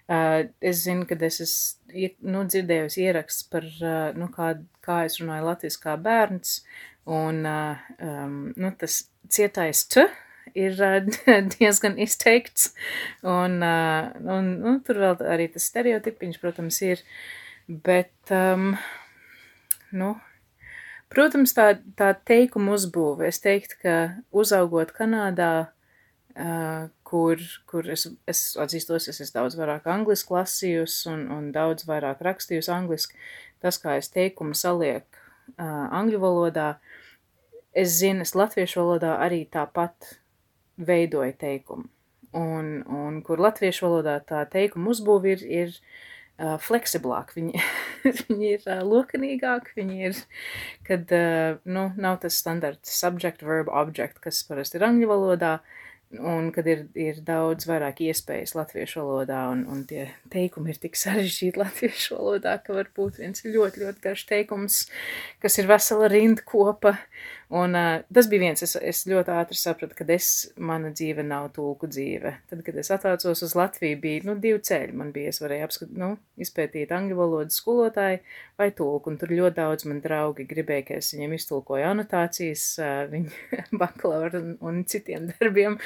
[0.06, 4.52] es zinu, ka es esmu nu, dzirdējusi ieraksts par, uh, nu, kā,
[4.84, 6.60] kā es runāju latviešu kā bērns,
[7.06, 10.06] un um, nu, tas cietais t
[10.54, 10.78] ir
[11.56, 12.70] diezgan izteikts,
[13.26, 17.02] un, un nu, tur vēl arī tas stereotipiņš, protams, ir,
[17.66, 18.72] bet, um,
[19.90, 20.14] nu,
[21.12, 23.96] protams, tā, tā teikuma uzbūve, es teiktu, ka
[24.30, 25.52] uzaugot Kanādā,
[26.38, 27.40] uh, kur,
[27.70, 32.72] kur es, es atzīstos, es esmu daudz vairāk angliski lasījusi un, un daudz vairāk rakstījusi
[32.74, 33.18] angliski.
[33.62, 35.20] Tas, kā es teikumu salieku
[35.54, 36.70] uh, angļu valodā,
[37.76, 40.16] es zinu, es latviešu valodā arī tāpat
[40.76, 41.88] veidoju teikumu.
[42.36, 47.62] Un, un kur latviešu valodā tā teikuma uzbūve ir, ir uh, fleksiblāk, viņi,
[48.26, 50.20] viņi ir uh, lokanīgāki, viņi ir,
[50.90, 55.86] kad, uh, nu, nav tas standarts subject, verb, object, kas parasti ir angļu valodā, uh,
[56.14, 60.94] Un kad ir, ir daudz vairāk iespējas latviešu valodā, un, un tie teikumi ir tik
[60.98, 64.76] sarežģīti latviešu valodā, ka var būt viens ļoti, ļoti garš teikums,
[65.42, 66.94] kas ir vesela rinda kopa,
[67.48, 70.28] Un uh, tas bija viens, es, es ļoti ātri sapratu, ka es,
[70.59, 72.32] mana dzīve nav tulku dzīve.
[72.50, 74.96] Tad, kad es atcaucos uz Latviju, bija, nu, divi ceļi.
[74.98, 76.09] Man bija, es varēju apskat, nu,
[76.42, 78.18] izpētīt angļu valodas skolotāju
[78.59, 83.04] vai tulku, un tur ļoti daudz man draugi gribēja, ka es viņiem iztulkoju anotācijas, uh,
[83.12, 83.30] viņu
[83.82, 85.78] bakalaura un, un citiem darbiem.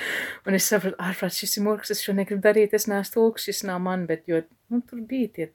[0.49, 3.67] Un es sapratu, ārprāt, šis ir murgs, es šo negribu darīt, es neesmu tulks, šis
[3.69, 4.41] nav man, bet, jo,
[4.73, 5.51] nu, tur bija tie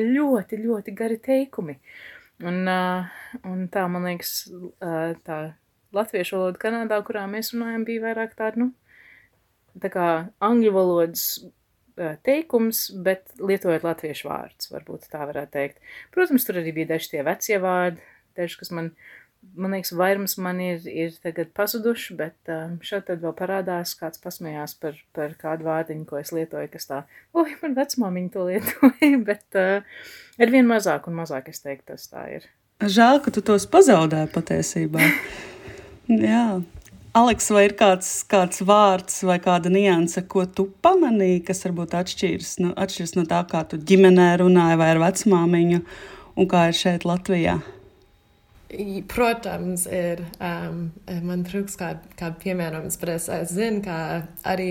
[0.00, 1.76] ļoti, ļoti gari teikumi.
[1.76, 4.34] Uh, un tā, man liekas,
[5.26, 5.40] tā
[5.96, 8.70] latviešu valoda Kanādā, kurā mēs runājam, bija vairāk tāda, nu,
[9.80, 10.06] tā kā
[10.44, 11.24] angļu valodas
[12.24, 15.80] teikums, bet lietojot latviešu vārdus, varbūt tā varētu teikt.
[16.14, 18.00] Protams, tur arī bija daži tie vecie vārdi,
[18.38, 18.88] daži, kas man,
[19.58, 22.52] man liekas, vairums man ir, ir tagad pazuduši, bet
[22.86, 27.04] šeit tad vēl parādās, kāds pasmējās par, par kādu vārdiņu, ko es lietoju, kas tā,
[27.36, 30.04] oi, man vecmāmiņa to lietoja, bet uh,
[30.40, 32.48] ar vien mazāk un mazāk es teiktu, tas tā ir.
[32.80, 35.08] Žēl, ka tu tos pazaudēji patiesībā.
[36.10, 36.44] Jā.
[37.10, 42.52] Aleks, vai ir kāds, kāds vārds vai kāda nianse, ko tu pamanīji, kas varbūt atšķiras,
[42.62, 45.80] nu, atšķiras no tā, kā tu ģimenē runāji vai ar vecmāmiņu,
[46.38, 47.58] un kā ir šeit Latvijā?
[49.10, 50.22] Protams, ir.
[50.38, 50.84] Um,
[51.26, 53.96] man trūks kāda kā piemērojums, bet es, es zinu, ka
[54.46, 54.70] arī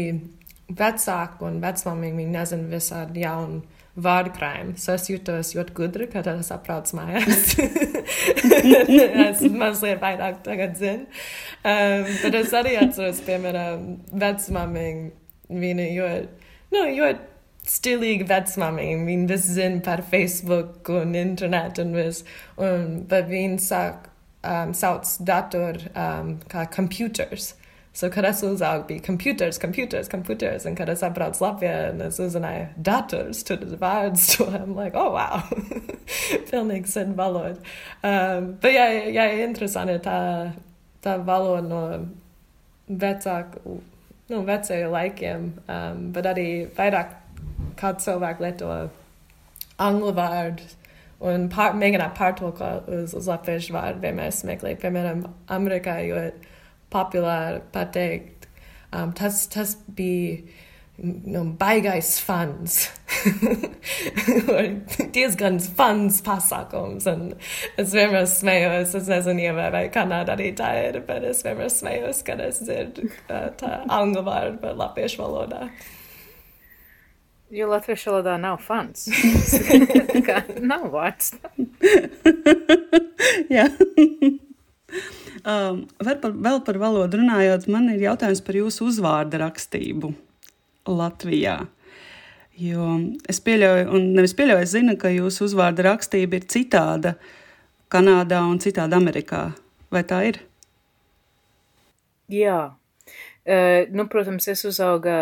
[0.71, 3.59] vecāku un vecmāmiņu, viņi nezina visādi jaunu
[4.03, 4.75] vārdkrājumi.
[4.79, 7.55] So es jūtos ļoti gudri, kad es apbraucu mājās.
[9.29, 11.07] es mazliet vairāk tagad zinu.
[11.63, 13.89] Um, bet es arī atceros, piemēram,
[14.25, 15.09] vecmāmiņu.
[15.49, 19.05] Viņa ļoti, nu, ļoti stilīga vecmāmiņa.
[19.07, 22.25] Viņa viss zina par Facebook un internetu un viss.
[22.61, 24.09] Un, bet viņa sāk,
[24.43, 27.53] um, sauc datoru um, kā computers.
[27.99, 32.19] So, kad es uzaugu, bija computers, computers, computers, un kad es atbraucu Latvijā, un es
[32.23, 35.41] uzzināju dators, tur ir vārds, to I'm like, oh, wow,
[36.51, 37.59] pilnīgi sen valoda.
[37.99, 40.15] Um, bet jā, jā, interesanti tā,
[41.03, 41.81] tā valoda no
[43.03, 43.81] vecāku,
[44.31, 47.17] nu, vecajiem laikiem, um, bet arī vairāk
[47.81, 48.69] kā cilvēki lieto
[49.75, 50.77] anglu vārdus.
[51.19, 54.79] Un pār, mēģināt pārtulkot uz, uz latviešu vārdu vienmēr smieklīgi.
[54.85, 56.29] Piemēram, Amerikā, jo
[56.93, 58.47] populāri pateikt.
[58.89, 60.39] Um, tas, tas bija
[61.01, 62.79] nu, baigais fans.
[65.15, 67.07] diezgan fans pasākums.
[67.11, 67.29] Un
[67.79, 72.23] es vienmēr smējos, es nezinu, ja vai Kanādā arī tā ir, bet es vienmēr smējos,
[72.27, 75.69] kad es dzirdu uh, tā angļu vārdu, bet latviešu valodā.
[77.49, 79.07] Jo latviešu valodā nav fans.
[80.27, 81.33] kā nav vārds.
[83.55, 83.65] Jā.
[85.47, 90.11] Um, par, vēl par valodu runājot, man ir jautājums par jūsu uzvārdu rakstību
[90.89, 91.61] Latvijā.
[92.59, 92.97] Jo
[93.31, 97.15] es pieļauju, un nevis pieļauju, es zinu, ka jūsu uzvārda rakstība ir citāda
[97.89, 99.47] Kanādā un citāda Amerikā.
[99.89, 100.41] Vai tā ir?
[102.29, 102.59] Jā.
[103.47, 105.15] Uh, nu, protams, es uzaugu,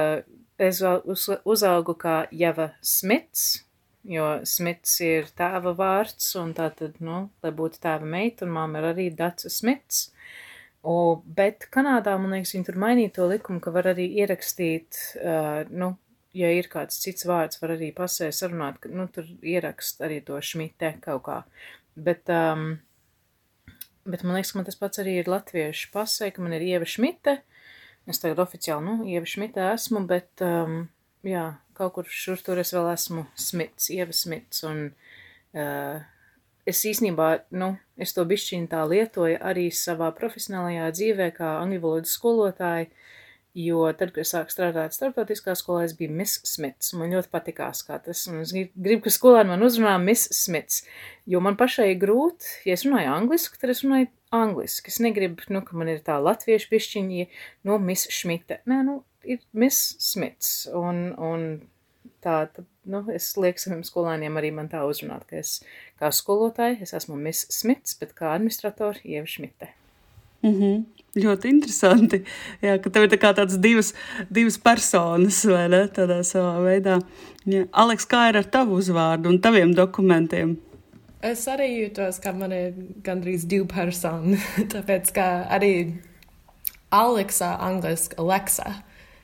[0.58, 3.67] es uz, uzaugu kā Java Smits,
[4.08, 8.82] jo Smits ir tēva vārds, un tā tad, nu, lai būtu tēva meita, un māma
[8.82, 10.08] ir arī Daca Smits.
[10.88, 15.68] O, bet Kanādā, man liekas, viņi tur mainīja to likumu, ka var arī ierakstīt, uh,
[15.68, 15.96] nu,
[16.38, 20.40] ja ir kāds cits vārds, var arī pasē sarunāt, ka, nu, tur ierakst arī to
[20.40, 21.38] šmite kaut kā.
[21.98, 22.78] Bet, um,
[24.08, 26.88] bet man liekas, ka man tas pats arī ir latviešu pasē, ka man ir Ieva
[26.88, 27.40] Šmite.
[28.08, 30.86] Es tagad oficiāli, nu, Ieva Šmite esmu, bet, um,
[31.26, 36.00] jā, kaut kur šur tur es vēl esmu smits, Ieva smits, un uh,
[36.68, 42.18] es īstenībā, nu, es to bišķiņu tā lietoju arī savā profesionālajā dzīvē kā angļu valodas
[42.18, 42.90] skolotāja,
[43.58, 47.82] jo tad, kad es sāku strādāt starptautiskā skolā, es biju Miss Smits, man ļoti patikās
[47.88, 50.84] kā tas, un es gribu, ka skolēni man uzrunā Miss Smits,
[51.26, 55.62] jo man pašai grūti, ja es runāju angliski, tad es runāju angliski, es negribu, nu,
[55.66, 57.28] ka man ir tā latviešu bišķiņi,
[57.68, 61.48] no Miss Šmita, nē, nu, ir Miss Smits, un, un
[62.24, 65.60] tā, tad, nu, es lieku saviem skolēniem arī man tā uzrunāt, ka es
[66.00, 69.72] kā skolotāja, es esmu Miss Smits, bet kā administratori Ieva Šmite.
[70.44, 70.86] Mm -hmm.
[71.18, 72.24] Ļoti interesanti,
[72.62, 73.94] jā, ka tev ir tā tāds divas,
[74.30, 77.00] divas personas, vai ne, tādā savā veidā.
[77.46, 77.66] Jā.
[77.72, 80.58] Aleks, kā ir ar tavu uzvārdu un taviem dokumentiem?
[81.22, 82.76] Es arī jūtos, ka man ir
[83.06, 84.38] gandrīz divi personi,
[84.74, 85.72] tāpēc, ka arī
[86.94, 88.76] Aleksa angliski Alexa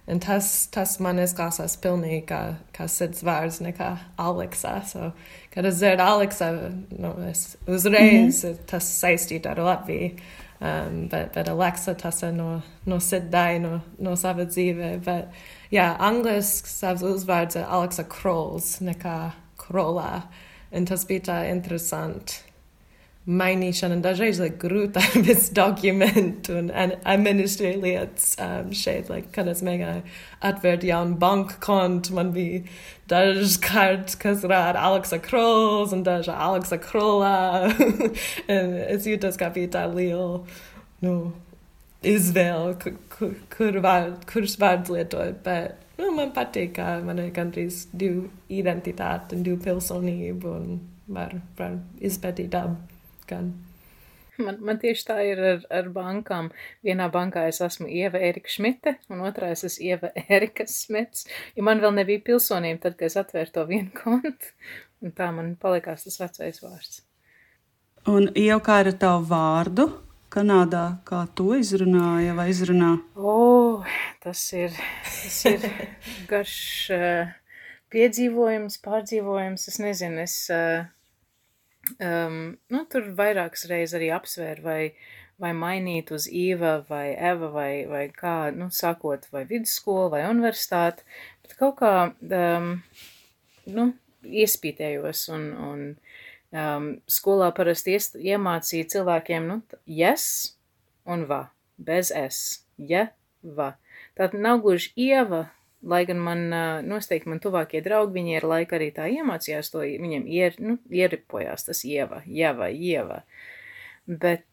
[0.04, 2.40] Un tas, tas man izklausās pilnīgi kā,
[2.76, 4.74] kā sirds vārds, nekā Aleksā.
[4.90, 5.14] So,
[5.54, 6.50] kad es dzirdu Aleksā,
[6.92, 8.58] nu, es uzreiz mm -hmm.
[8.68, 10.12] tas saistītu ar Latviju.
[10.64, 15.00] Um, bet, bet Aleksa tas ir no, no sirdai, no, no sava dzīve.
[15.06, 15.26] Bet,
[15.72, 20.22] jā, angliski savs uzvārds ir Aleksa Krols, nekā Krolā.
[20.22, 20.22] Un
[20.90, 22.42] tas bija tā interesanti
[23.24, 29.12] mainīšana dažreiz ir grūta ar visu dokumentu un administrēt lietas um, šeit.
[29.12, 30.04] Like, kad es mēģināju
[30.44, 32.64] atvērt jaunu banku kontu, man bija
[33.12, 37.72] dažas kartes, kas rāda Aleksa Krols un daža Aleksa Krolā.
[38.52, 40.44] es jūtos, kā bija tā liela
[41.04, 41.16] nu,
[42.04, 44.28] izvēle, kur, kur, kur vārd,
[46.00, 51.78] nu, man patīk, ka man ir gandrīz divu identitāti un divu pilsonību un var, var
[52.02, 52.80] izpētīt dabu
[53.30, 53.54] gan.
[54.42, 56.50] Man, man tieši tā ir ar, ar bankām.
[56.86, 61.28] Vienā bankā es esmu Ieva Erika Šmite, un otrā es esmu Ieva Erika Smits.
[61.58, 64.54] Ja man vēl nebija pilsonība, tad, kad es atvēru to vienu kontu,
[65.04, 67.04] un tā man palikās tas vecais vārds.
[68.10, 69.88] Un jau kā ar tavu vārdu
[70.34, 72.96] Kanādā, kā to izrunāja vai izrunā?
[73.14, 73.34] O,
[74.24, 74.76] tas ir,
[75.06, 75.66] tas ir
[76.32, 76.58] garš
[76.94, 77.32] uh,
[77.94, 79.68] piedzīvojums, pārdzīvojums.
[79.72, 80.38] Es nezinu, es.
[80.54, 80.86] Uh,
[82.00, 82.40] um,
[82.74, 84.80] nu, tur vairākas reizes arī apsvēru, vai,
[85.42, 91.06] vai mainīt uz Īva vai Eva vai, vai kā, nu, sākot vai vidusskolu vai universitāti,
[91.44, 91.94] bet kaut kā,
[92.40, 92.74] um,
[93.76, 93.90] nu,
[94.24, 95.86] iespītējos un, un
[96.56, 100.56] um, skolā parasti iemācīja cilvēkiem, nu, yes
[101.10, 102.40] un va, bez es,
[102.78, 103.08] ja,
[103.44, 103.74] va.
[104.18, 105.48] Tātad nav gluži ieva
[105.84, 106.44] lai gan man,
[106.88, 111.68] nosteikti man tuvākie draugi, viņi ir laika arī tā iemācījās to, viņiem ier, nu, ieripojās
[111.68, 113.22] tas ieva, ieva, ieva.
[114.08, 114.48] Bet,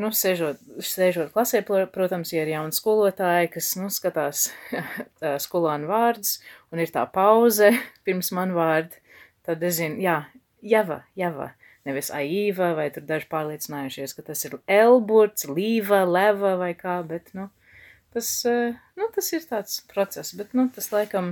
[0.00, 4.48] nu, sēžot, sēžot klasē, protams, ir jauni skolotāji, kas, nu, skatās
[5.46, 6.38] skolānu vārdus,
[6.72, 7.72] un ir tā pauze
[8.08, 9.00] pirms man vārdu,
[9.46, 10.22] tad es zinu, jā,
[10.64, 16.76] java, java nevis aīva, vai tur daži pārliecinājušies, ka tas ir elburts, līva, leva vai
[16.78, 17.48] kā, bet, nu,
[18.12, 21.30] Tas, eh, nu, tas ir tāds process, bet nu, tas laikam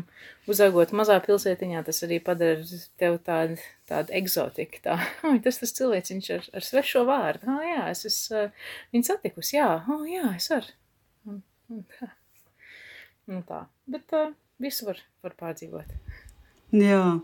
[0.49, 3.59] uzaugot mazā pilsētiņā, tas arī padara tev tādu,
[3.91, 4.81] tādu eksotiku.
[4.87, 4.97] Tā,
[5.29, 7.51] oh, tas tas cilvēciņš ar, ar svešo vārdu.
[7.53, 10.73] Oh, jā, es esmu uh, viņu satikusi, jā, oh, jā, es varu.
[11.29, 12.11] Un, un, tā.
[13.29, 13.61] Nu, tā.
[13.91, 14.33] Bet uh,
[14.65, 15.93] visu var, var pārdzīvot.
[16.71, 17.21] Jā.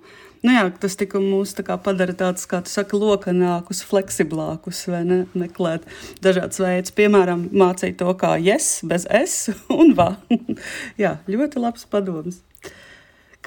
[0.47, 5.19] Nu jā, tas tikai mūs tā padara tādus, kā tu saki, lokanākus, fleksiblākus, vai ne?
[5.39, 5.87] Meklēt
[6.23, 10.13] dažādas veidus, piemēram, mācīt to kā yes, bez es un vā.
[11.03, 12.43] jā, ļoti labs padoms.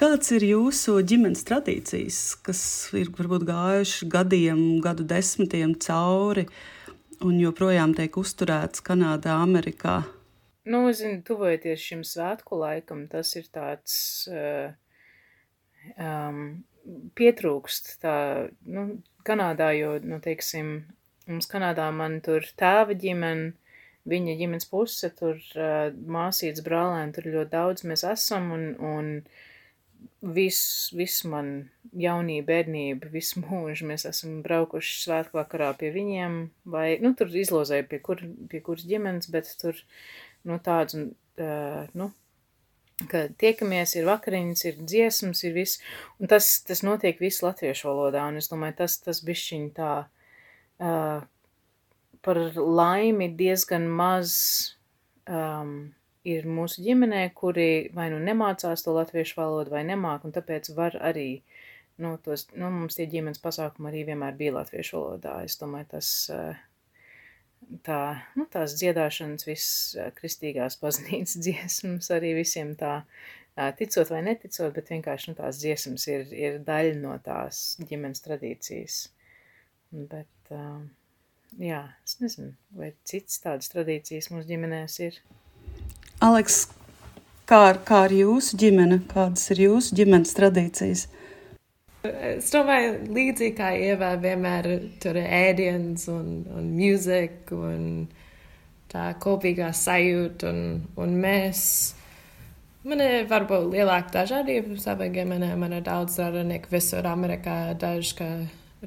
[0.00, 2.60] Kāds ir jūsu ģimenes tradīcijas, kas
[2.96, 6.46] ir varbūt gājuši gadiem, gadu desmitiem cauri
[7.20, 10.02] un joprojām tiek uzturēts Kanādā, Amerikā?
[10.68, 13.98] Nu, zinu, tuvojoties šim svētku laikam, tas ir tāds.
[14.28, 14.72] Uh
[15.96, 16.42] um,
[17.18, 18.16] pietrūkst tā,
[18.68, 18.86] nu,
[19.26, 20.72] Kanādā, jo, nu, teiksim,
[21.28, 23.52] mums Kanādā man tur tēva ģimene,
[24.08, 29.10] viņa ģimenes puse, tur uh, māsītes brālēni, tur ļoti daudz mēs esam, un, un
[30.24, 31.52] viss, viss man
[31.96, 36.40] jaunība, bērnība, visu mūžu mēs esam braukuši svētku vakarā pie viņiem,
[36.72, 39.76] vai, nu, tur izlozēja pie, kur, pie kuras ģimenes, bet tur,
[40.48, 42.10] nu, tāds, uh, nu,
[43.10, 45.80] ka tiekamies, ir vakariņas, ir dziesmas, ir viss,
[46.20, 49.92] un tas, tas notiek visu latviešu valodā, un es domāju, tas, tas bišķiņ tā,
[50.82, 51.22] uh,
[52.26, 54.34] par laimi diezgan maz
[55.28, 55.92] um,
[56.28, 60.98] ir mūsu ģimenē, kuri vai nu nemācās to latviešu valodu vai nemāk, un tāpēc var
[61.00, 61.28] arī,
[62.02, 65.38] nu, tos, nu, mums tie ģimenes pasākumi arī vienmēr bija latviešu valodā.
[65.48, 66.69] Es domāju, tas, uh,
[67.86, 68.00] tā,
[68.38, 73.00] nu, tās dziedāšanas, visas kristīgās baznīcas dziesmas, arī visiem tā,
[73.78, 79.00] ticot vai neticot, bet vienkārši nu, tās dziesmas ir, ir daļa no tās ģimenes tradīcijas.
[79.90, 80.52] Bet,
[81.58, 85.18] jā, es nezinu, vai citas tādas tradīcijas mūsu ģimenēs ir.
[86.22, 86.62] Aleks,
[87.50, 89.00] kā ar, kā ar jūsu ģimene?
[89.10, 91.08] Kādas ir jūsu ģimenes tradīcijas?
[92.00, 94.68] Es domāju, līdzīgi kā Ievā, vienmēr
[95.02, 97.82] tur ir ēdiens un, un mūzika un
[98.88, 100.48] tā kopīgā sajūta.
[100.48, 101.62] Un, un mēs,
[102.88, 105.52] man ir varbūt lielāka dažādība savā ģimenē.
[105.60, 108.30] Man ir daudz runieki visur Amerikā, daži, ka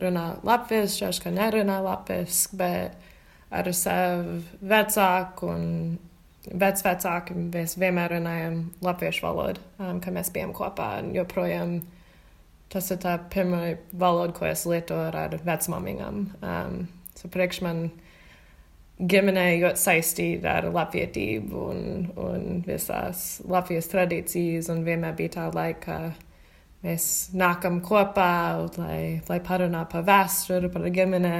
[0.02, 2.98] runā latviešu, daži, ka nerunā latviešu, bet
[3.54, 5.66] ar savu vecāku un
[6.50, 11.78] vecvecāku mēs vienmēr runājam latviešu valodu, um, ka mēs bijām kopā un joprojām
[12.74, 16.24] tas ir tā pirmā valoda, ko es lietoju ar vecmāmiņām.
[16.42, 16.80] Um,
[17.18, 17.86] so priekš man
[19.00, 21.82] ģimenē ļoti saistīta ar latvietību un,
[22.20, 26.32] un visās Latvijas tradīcijas, un vienmēr bija tā laika, ka
[26.84, 27.08] mēs
[27.38, 28.30] nākam kopā,
[28.78, 29.00] lai,
[29.30, 31.36] lai parunā par vēsturi, par ģimenē,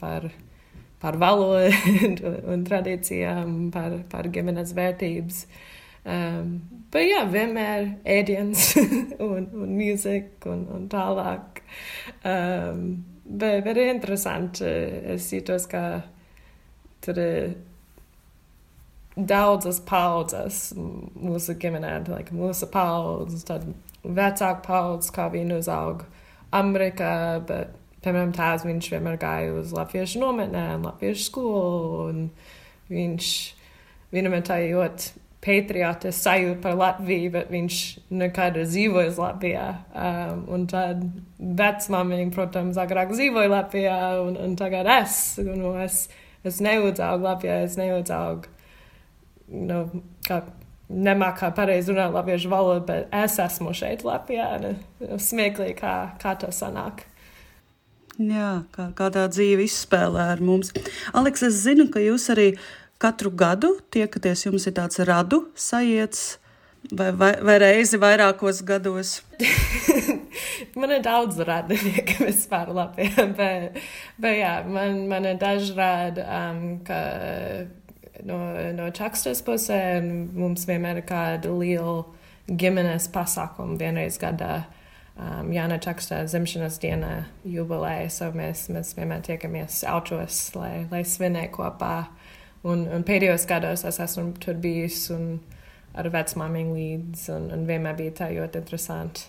[0.00, 0.28] par,
[1.02, 1.70] par valodu
[2.08, 2.18] un,
[2.54, 5.44] un tradīcijām, par, par ģimenes vērtības.
[6.04, 6.58] Uh, Um,
[6.92, 8.74] bet jā, vienmēr ēdiens
[9.24, 11.62] un, un mūzika un, un tālāk.
[12.28, 12.82] Um,
[13.24, 14.68] bet, ir interesanti.
[15.14, 16.02] Es jūtos, ka
[17.04, 17.54] tur ir
[19.14, 23.64] daudzas paudzes mūsu ģimenē, like mūsu paudzes, tad
[24.04, 26.08] vecāku paudzes, kā viņi uzauga
[26.54, 27.72] Amerikā, bet,
[28.04, 32.24] piemēram, tās viņš vienmēr gāja uz latviešu nometnēm, latviešu skolu, un
[32.92, 33.28] viņš
[34.12, 37.78] vienam ir tā ļoti patriotisks sajūta par Latviju, bet viņš
[38.16, 39.68] nekad ir dzīvojis Latvijā.
[39.92, 41.04] Um, un tad
[41.38, 46.04] vecmāmiņa, protams, agrāk dzīvoja Latvijā, un, un tagad es, nu, es,
[46.46, 48.52] es neuzaugu Latvijā, es neuzaugu,
[49.52, 49.80] nu,
[50.26, 50.42] kā
[50.94, 54.50] nemākā pareizi runāt latviešu valodu, bet es esmu šeit Latvijā.
[54.62, 54.76] Ne,
[55.20, 57.06] smieklīgi, kā, kā tas sanāk.
[58.14, 60.70] Jā, kā, kā tā dzīve izspēlē ar mums.
[61.16, 66.38] Aleks, es zinu, ka jūs arī uh, katru gadu tiekaties, jums ir tāds radu sajiets,
[66.88, 69.18] vai, vai, vai reizi vairākos gados?
[70.80, 73.80] man ir daudz radinieku vispār Latvijā, bet,
[74.20, 77.00] bet jā, man, man ir daži rādi, um, ka
[78.24, 78.40] no,
[78.78, 82.00] no Čakstas pusē mums vienmēr ir kāda liela
[82.48, 84.64] ģimenes pasākuma vienreiz gadā.
[85.14, 87.12] Um, Jāna Čakstā dzimšanas dienā
[87.46, 91.96] jubilēja, so mēs, mēs vienmēr tiekamies aučos, lai, lai svinētu kopā.
[92.02, 92.23] Uh,
[92.64, 95.36] Un, un pēdējos gados es esmu tur bijis un
[95.94, 99.28] ar vecmāmiņu līdzi, un, un vienmēr bija tā ļoti interesanti.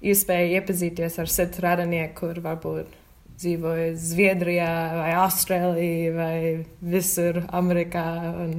[0.00, 2.94] Iespēja iepazīties ar citu radinieku, kur varbūt
[3.40, 6.36] dzīvoja Zviedrijā vai Austrālijā vai
[6.94, 8.06] visur Amerikā,
[8.44, 8.54] un,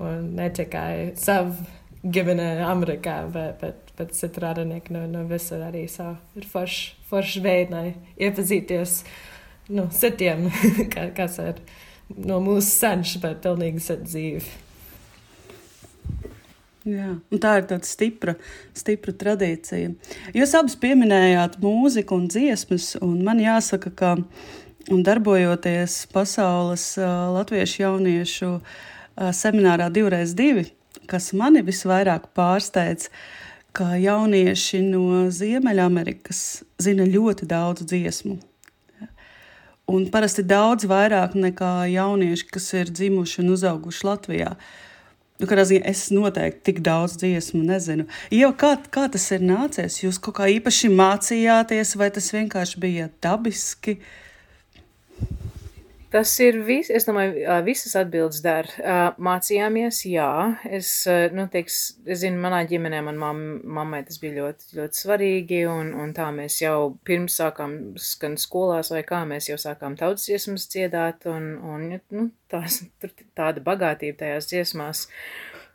[0.00, 1.56] un ne tikai savu
[2.06, 6.16] ģimene Amerikā, bet, bet, bet citu radinieku no, no visur arī savu.
[6.38, 9.00] Ir forši forš veidai iepazīties
[9.74, 10.48] nu, citiem,
[11.18, 11.60] kas ir
[12.14, 14.62] no mūsu senča, bet pilnīgi cita dzīve.
[16.86, 18.36] Jā, tā ir tāda stipra,
[18.78, 19.90] stipra tradīcija.
[20.36, 24.12] Jūs abas pieminējāt mūziku un dziesmas, un man jāsaka, ka
[24.86, 30.68] darbojoties pasaules uh, latviešu jauniešu uh, seminārā divreiz divi,
[31.10, 33.10] kas mani visvairāk pārsteidz,
[33.74, 36.42] ka jaunieši no Ziemeļamerikas
[36.80, 38.38] zina ļoti daudz dziesmu.
[39.86, 44.48] Un parasti daudz vairāk nekā jaunieši, kas ir dzimuši un uzauguši Latvijā.
[45.38, 48.06] Nu, ziņā, es noteikti tik daudz dziesmu nezinu.
[48.34, 50.00] Jau kā, kā tas ir nācies?
[50.02, 53.98] Jūs kaut kā īpaši mācījāties, vai tas vienkārši bija dabiski?
[56.10, 58.68] Tas ir viss, es domāju, visas atbildes dar.
[59.18, 60.28] Mācījāmies, jā.
[60.78, 60.90] Es,
[61.34, 63.40] nu, teiks, es zinu, manā ģimenē, man mam,
[63.78, 67.76] mammai tas bija ļoti, ļoti svarīgi, un, un tā mēs jau pirms sākām,
[68.22, 73.12] gan skolās vai kā, mēs jau sākām tautas dziesmas dziedāt, un, un nu, tās, tur
[73.34, 75.06] tāda bagātība tajās dziesmās.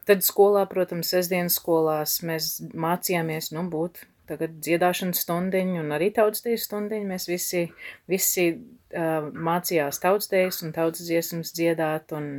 [0.07, 6.69] Tad skolā, protams, sestdienas skolās mēs mācījāmies, nu, būt tagad dziedāšanas stundiņu un arī tautsdejas
[6.69, 7.07] stundiņu.
[7.09, 7.65] Mēs visi,
[8.09, 8.53] visi
[8.93, 12.31] mācījās tautsdejas un tautas dziesmas dziedāt un,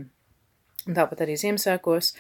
[0.87, 2.15] un tāpat arī Ziemassvētkos.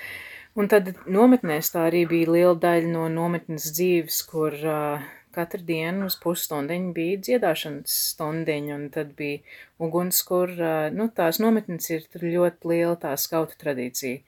[0.60, 6.06] Un tad nometnēs tā arī bija liela daļa no nometnes dzīves, kur uh, katru dienu
[6.10, 9.40] uz pusstundiņu bija dziedāšanas stundiņa, un tad bija
[9.82, 10.52] uguns, kur,
[10.96, 14.22] nu, tās nometnes ir ļoti liela tā skauta tradīcija.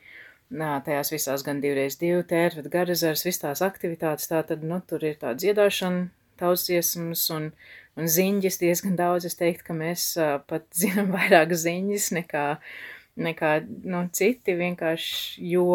[0.54, 5.04] Nā, tajās visās gan divreiz divi tērvet garazars, visas tās aktivitātes, tā tad, nu, tur
[5.04, 6.06] ir tā dziedāšana,
[6.40, 7.50] tautsdziesmas un,
[8.00, 9.28] un ziņas diezgan daudz.
[9.28, 12.46] Es teiktu, ka mēs uh, pat zinām vairāk ziņas nekā,
[13.28, 13.54] nekā,
[13.86, 15.68] nu, citi vienkārši, jo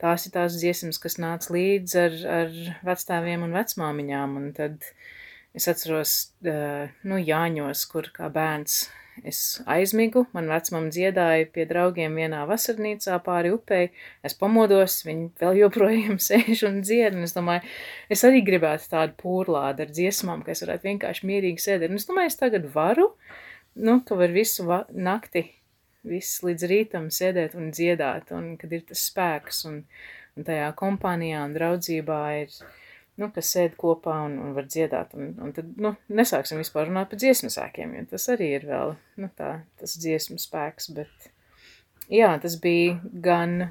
[0.00, 2.54] tās ir tās dziesmas, kas nāca līdz ar, ar
[2.88, 4.86] vecstāviem un vecmāmiņām, un tad
[5.56, 8.86] es atceros, uh, nu, Jāņos, kur kā bērns
[9.26, 13.90] Es aizmigu, man vecmam dziedāja pie draugiem vienā vasarnīcā pāri upei,
[14.24, 17.66] es pamodos, viņi vēl joprojām sēž un dzied, un es domāju,
[18.08, 22.08] es arī gribētu tādu pūrlādu ar dziesmām, ka es varētu vienkārši mierīgi sēdēt, un es
[22.08, 23.10] domāju, es tagad varu,
[23.76, 24.64] nu, ka var visu
[24.96, 25.44] nakti,
[26.08, 29.82] viss līdz rītam sēdēt un dziedāt, un kad ir tas spēks, un,
[30.38, 32.56] un tajā kompānijā un draudzībā ir,
[33.20, 35.12] nu, kas sēd kopā un, un var dziedāt.
[35.18, 38.94] Un, un tad, nu, nesāksim vispār runāt par dziesmu sēkiem, jo tas arī ir vēl,
[39.20, 41.30] nu, tā, tas dziesmu spēks, bet,
[42.08, 43.70] jā, tas bija gan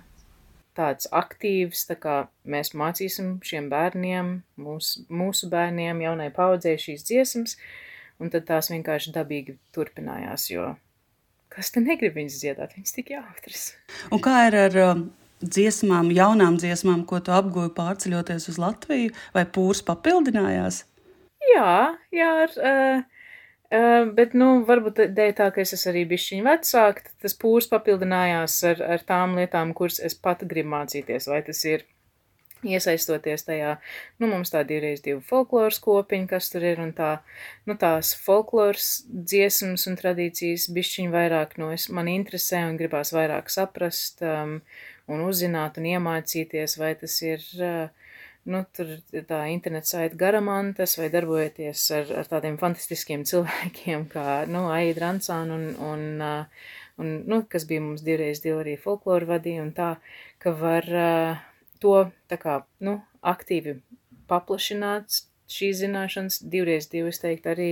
[0.79, 7.57] tāds aktīvs, tā kā mēs mācīsim šiem bērniem, mūs, mūsu bērniem, jaunai paudzē šīs dziesmas,
[8.21, 10.75] un tad tās vienkārši dabīgi turpinājās, jo
[11.51, 13.65] kas te negrib viņas dziedāt, viņas tik jautras.
[14.13, 15.07] Un kā ir ar um,
[15.41, 20.83] dziesmām, jaunām dziesmām, ko tu apguvi pārceļoties uz Latviju, vai pūrs papildinājās?
[21.49, 21.75] Jā,
[22.13, 23.29] jā, ar, uh,
[23.71, 28.59] uh, bet, nu, varbūt dēļ tā, ka es esmu arī bišķiņ vecāka, tas pūrs papildinājās
[28.73, 31.87] ar, ar tām lietām, kuras es pat gribu mācīties, vai tas ir
[32.65, 33.75] iesaistoties tajā,
[34.19, 37.11] nu, mums tā divreiz divu folkloras kopiņa, kas tur ir, un tā,
[37.69, 43.51] nu, tās folkloras dziesmas un tradīcijas bišķiņ vairāk, nu, es, man interesē un gribās vairāk
[43.53, 44.59] saprast, um,
[45.09, 47.43] un uzzināt un iemācīties, vai tas ir,
[48.49, 48.95] nu, tur
[49.29, 55.57] tā interneta saita garamantas, vai darbojoties ar, ar tādiem fantastiskiem cilvēkiem, kā, nu, Aida Ransāna
[55.57, 56.05] un, un,
[57.01, 59.93] un, nu, kas bija mums divreiz divi arī folkloru vadīja, un tā,
[60.43, 60.89] ka var
[61.83, 61.95] to,
[62.31, 63.79] tā kā, nu, aktīvi
[64.29, 67.71] paplašināt šīs zināšanas, divreiz divi, es teiktu, arī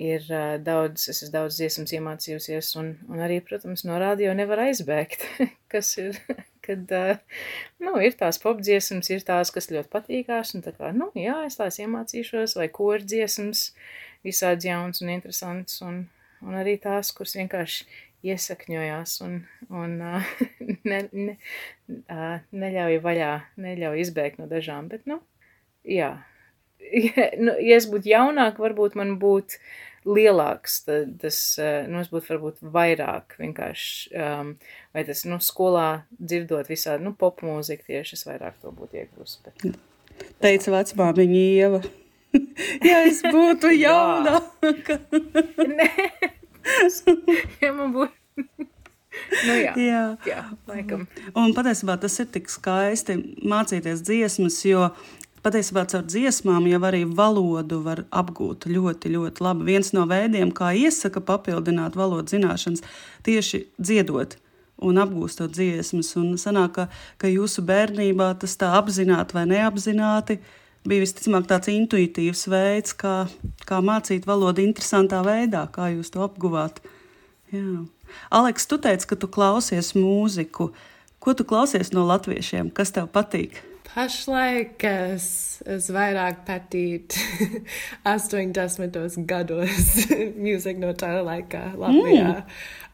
[0.00, 4.64] ir uh, daudz, es esmu daudz dziesmas iemācījusies, un, un arī, protams, no rādio nevar
[4.68, 5.26] aizbēgt,
[5.72, 6.20] kas ir
[6.70, 7.42] kad, uh,
[7.82, 11.58] nu, ir tās popdziesmas, ir tās, kas ļoti patīkās, un tā kā, nu, jā, es
[11.60, 13.70] tās iemācīšos, vai kordziesmas,
[14.26, 16.04] visādi jauns un interesants, un,
[16.46, 17.88] un arī tās, kuras vienkārši
[18.30, 19.36] iesakņojās un,
[19.72, 20.32] un uh,
[20.90, 21.36] ne, ne,
[22.04, 23.30] uh, neļauj vaļā,
[23.64, 25.22] neļauj izbēgt no dažām, bet, nu,
[25.84, 26.16] jā.
[26.90, 29.58] Ja, nu, ja es būtu jaunāk, varbūt man būtu
[30.08, 34.54] lielāks, tad tas, eh, nu, būtu varbūt vairāk vienkārši, um,
[34.96, 39.44] vai tas, nu, skolā dzirdot visādi, nu, pop mūziku tieši es vairāk to būtu iegūst.
[39.44, 39.80] Bet...
[40.40, 41.82] Teica vecmāmiņa Ieva.
[42.88, 45.00] ja es būtu jaunāka.
[45.78, 45.90] Nē.
[47.60, 48.16] ja man būtu.
[48.40, 50.02] nu, jā, Jā.
[50.28, 51.04] jā, laikam.
[51.36, 54.88] Un patiesībā tas ir tik skaisti mācīties dziesmas, jo
[55.44, 59.66] patiesībā caur dziesmām jau arī valodu var apgūt ļoti, ļoti labi.
[59.72, 62.84] Viens no veidiem, kā iesaka papildināt valodas zināšanas,
[63.26, 64.36] tieši dziedot
[64.80, 66.12] un apgūstot dziesmas.
[66.20, 66.86] Un sanāk, ka,
[67.20, 70.40] ka jūsu bērnībā tas tā apzināti vai neapzināti
[70.88, 73.26] bija visticamāk tāds intuitīvs veids, kā,
[73.68, 76.80] kā mācīt valodu interesantā veidā, kā jūs to apguvāt.
[77.52, 77.82] Jā.
[78.34, 80.70] Aleks, tu teici, ka tu klausies mūziku.
[81.20, 82.72] Ko tu klausies no latviešiem?
[82.72, 83.60] Kas tev patīk?
[83.90, 85.24] Pašlaik es,
[85.66, 87.16] es vairāk patīk
[88.06, 89.16] 80.
[89.26, 89.88] gados
[90.44, 92.44] mūziku no tā laika Latvijā.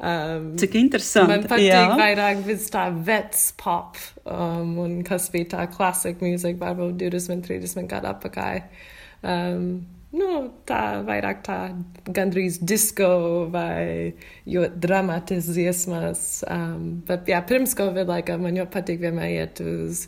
[0.00, 1.34] Um, Cik interesanti.
[1.34, 1.82] Man patīk jā.
[2.00, 7.90] vairāk vis tā vecs pop, um, un kas bija tā klasika mūzika, varbūt 20, 30
[7.90, 8.62] gadu atpakaļ.
[9.26, 9.66] Um,
[10.16, 10.30] nu,
[10.68, 11.58] tā vairāk tā
[12.08, 13.10] gandrīz disko
[13.52, 14.14] vai
[14.48, 16.24] ļoti dramatisks dziesmas.
[16.48, 20.06] Um, bet jā, pirms Covid laika man ļoti patīk vienmēr iet uz,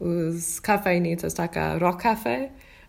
[0.00, 2.40] uz kafejnīcas, tā kā rock cafe.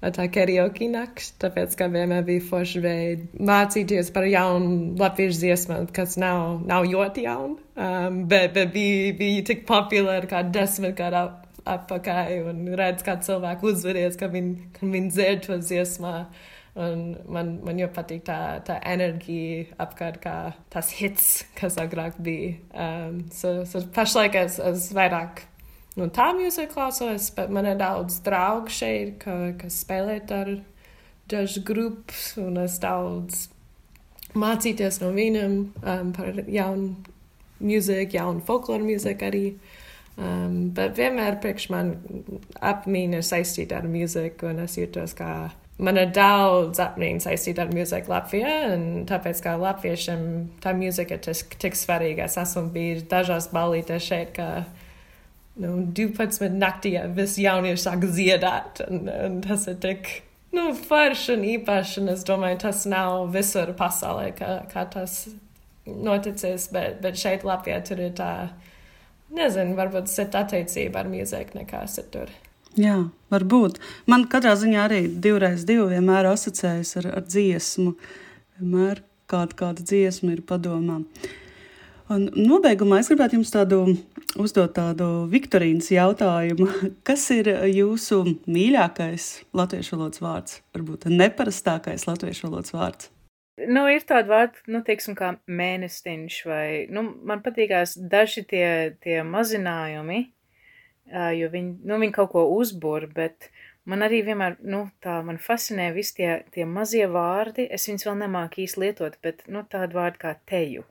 [0.02, 6.16] Tā karaoke nakts, tāpēc, ka vienmēr bija forši veidi mācīties par jaunu latviešu dziesmu, kas
[6.18, 11.44] nav, nav ļoti jauna, um, bet, bet bija, bija tik populāra kā desmit gadu ap,
[11.70, 16.16] atpakaļ, un redz, kā cilvēki uzveries, ka viņi, ka viņi dzird to dziesmā.
[16.82, 20.36] Un man, man ļoti patīk tā, tā enerģija apkārt, kā
[20.72, 21.26] tas hits,
[21.60, 22.56] kas agrāk bija.
[22.72, 25.44] Um, so, so pašlaik es, es vairāk
[26.00, 30.54] nu, tā mūzika klausos, bet man ir daudz draugu šeit, ka, kas spēlē ar
[31.32, 33.48] dažu grupas, un es daudz
[34.38, 36.96] mācīties no viņiem um, par jaunu
[37.62, 39.46] mūziku, jaunu folkloru mūziku arī.
[40.22, 41.96] Um, bet vienmēr priekš man
[42.60, 45.32] apmīna saistīta ar mūziku, un es jūtos kā
[45.82, 50.26] man ir daudz apmīnu saistīta ar mūziku Latvijā, un tāpēc kā latviešiem
[50.64, 52.28] tā mūzika ir tik svarīga.
[52.28, 54.50] Es esmu bijis dažās balītēs šeit, ka
[55.60, 60.12] nu, 12 naktī visi jaunieši sāk dziedāt, un, un tas ir tik
[60.56, 65.24] nu, forši un īpaši, un es domāju, tas nav visur pasaulē, kā, kā tas
[65.86, 68.32] noticis, bet, bet šeit Latvijā tur ir tā,
[69.36, 72.32] nezinu, varbūt cita attiecība ar mūziku nekā citur.
[72.80, 72.98] Jā,
[73.32, 73.82] varbūt.
[74.08, 77.98] Man katrā ziņā arī divreiz divi vienmēr asociējas ar, ar dziesmu.
[78.60, 81.02] Vienmēr kāda, kāda dziesma ir padomā.
[82.12, 83.82] Un nobeigumā es gribētu jums tādu
[84.40, 86.68] uzdot tādu Viktorīnas jautājumu.
[87.08, 90.60] Kas ir jūsu mīļākais latviešu valodas vārds?
[90.76, 93.10] Varbūt neparastākais latviešu valodas vārds.
[93.62, 98.68] Nu, ir tādi vārdi, nu, teiksim, kā mēnestiņš vai, nu, man patīkās daži tie,
[99.04, 100.22] tie mazinājumi,
[101.38, 103.52] jo viņi, nu, viņi kaut ko uzbur, bet
[103.86, 108.18] man arī vienmēr, nu, tā man fascinē visi tie, tie mazie vārdi, es viņus vēl
[108.24, 110.88] nemāku īsti lietot, bet, nu, tādi vārdi kā teju.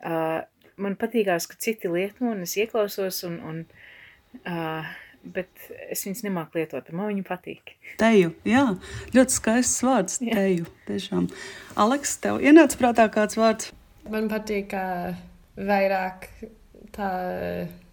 [0.00, 0.40] Uh,
[0.80, 3.62] man patīkās, ka citi lieto, un es ieklausos, un, un
[4.44, 4.90] uh,
[5.22, 7.74] bet es viņus nemāku lietot, bet man viņi patīk.
[8.02, 8.64] Teju, jā,
[9.16, 10.36] ļoti skaists vārds, jā.
[10.38, 11.28] teju, tiešām.
[11.80, 13.72] Aleks, tev ienāca prātā kāds vārds?
[14.10, 14.84] Man patīk, ka
[15.60, 16.30] vairāk
[16.94, 17.10] tā,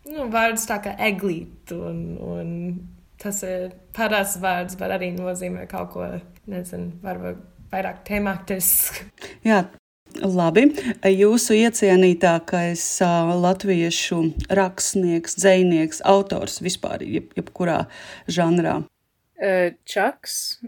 [0.07, 2.53] nu, vārds tā kā eglīt, un, un
[3.21, 6.07] tas ir parasts vārds, bet arī nozīmē kaut ko,
[6.49, 9.03] nezinu, varbūt vairāk tematisks.
[9.47, 9.65] Jā,
[10.23, 10.67] Labi,
[11.13, 17.83] jūsu iecienītākais uh, latviešu rakstnieks, dzinieks, autors vispār, jeb, jebkurā
[18.31, 18.79] žanrā?
[19.85, 20.59] Čaks.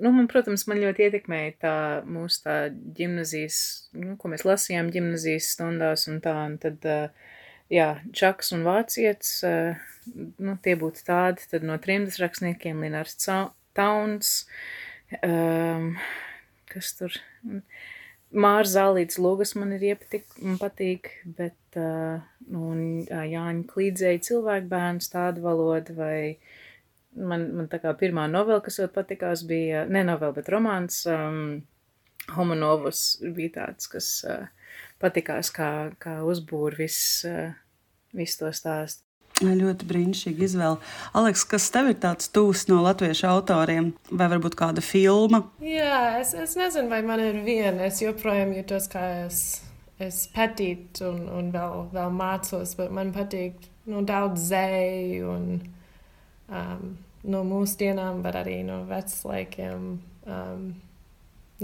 [0.00, 1.74] Nu, man, protams, man ļoti ietekmēja tā
[2.08, 2.54] mūsu tā
[2.96, 3.58] ģimnazijas,
[4.00, 6.88] nu, ko mēs lasījām ģimnazijas stundās un tā, un tad,
[7.68, 9.34] jā, Čaks un Vācietis,
[10.40, 13.20] nu, tie būtu tādi, tad no trimdas rakstniekiem Linārs
[13.76, 14.32] Tauns,
[15.20, 15.92] um,
[16.72, 17.20] kas tur,
[18.30, 24.70] Mārs Zālīts Lūgas man ir iepatik, man patīk, bet, uh, un uh, Jāņa Klīdzēja cilvēku
[24.70, 26.38] bērns tāda valoda, vai
[27.18, 31.60] man, man tā kā pirmā novela, kas vēl patikās, bija, ne novela, bet romāns, um,
[32.30, 34.46] Homonovus bija tāds, kas uh,
[35.02, 37.50] patikās, kā, kā uzbūr viss, uh,
[38.14, 39.09] viss to stāstu.
[39.40, 40.76] Ļoti brīnišķīgi izvēle.
[41.16, 45.42] Aleks, kas tev ir tāds tūs no latviešu autoriem, vai varbūt kāda filma?
[45.64, 47.86] Jā, es, es nezinu, vai man ir viena.
[47.88, 49.40] Es joprojām jūtos, kā es,
[50.02, 53.56] es pētītu un, un vēl, vēl mācos, bet man patīk
[53.88, 55.46] nu, daudz zēju un
[56.52, 56.84] um,
[57.32, 59.86] no mūsdienām, bet arī no veclaikiem.
[60.28, 60.66] Um,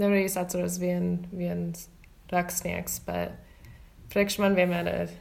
[0.01, 1.85] nevar īsti atceros vien, viens
[2.33, 3.37] rakstnieks, bet
[4.09, 5.13] priekš man vienmēr ir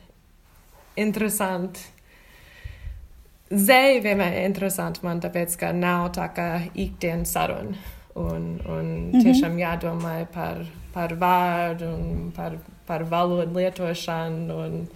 [0.96, 1.84] interesanti
[3.50, 7.76] Zēja vienmēr ir interesanti man, tāpēc, ka nav tā kā ikdienas saruna.
[8.16, 8.86] Un, un
[9.20, 14.62] tiešām jādomā par, par vārdu un par par valodu lietošanu.
[14.66, 14.86] Un,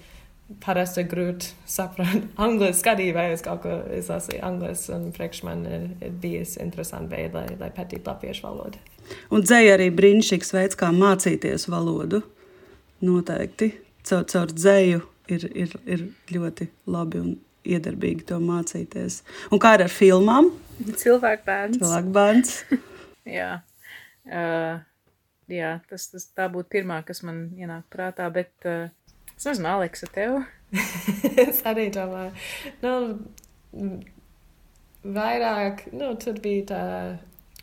[0.65, 6.17] parasti grūti saprast angļu skatībai, es kaut ko izlasīju angļuiski, un priekš man ir, ir
[6.23, 8.81] bijis interesanti veidi, lai, lai pētītu latviešu valodu.
[9.31, 12.25] Un dzēja arī brīnišķīgs veids, kā mācīties valodu.
[13.07, 13.71] Noteikti
[14.11, 16.03] caur, caur dzēju ir, ir, ir
[16.35, 17.31] ļoti labi un
[17.65, 19.23] iedarbīgi to mācīties.
[19.51, 20.53] Un kā ar filmām?
[20.81, 21.81] Cilvēku bērns.
[21.83, 22.55] Cilvēku bērns.
[23.41, 23.51] jā.
[24.31, 24.81] Uh,
[25.51, 28.89] jā, tas, tas tā būtu pirmā, kas man ienāk prātā, bet uh,
[29.41, 30.35] Es nezinu, Aleksa, tev.
[31.49, 32.35] es arī domāju,
[32.83, 32.91] nu,
[35.17, 36.81] vairāk, nu, tur bija tā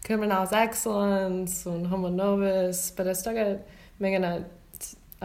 [0.07, 3.61] krimināls excellence un homonovas, bet es tagad
[4.01, 4.47] mēģināju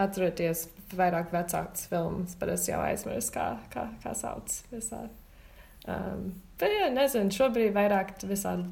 [0.05, 0.67] atcerēties
[0.99, 5.13] vairāk vecāks filmas, bet es jau aizmirsu, kā, kā, kā sauc visādi.
[5.89, 8.71] Um, bet, jā, nezinu, šobrīd vairāk visādi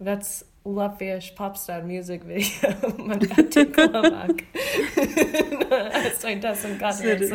[0.00, 0.30] vec
[0.64, 2.90] latviešu popstar mūziku video.
[3.08, 4.42] Man patīk labāk.
[6.00, 7.32] es to esmu kādreiz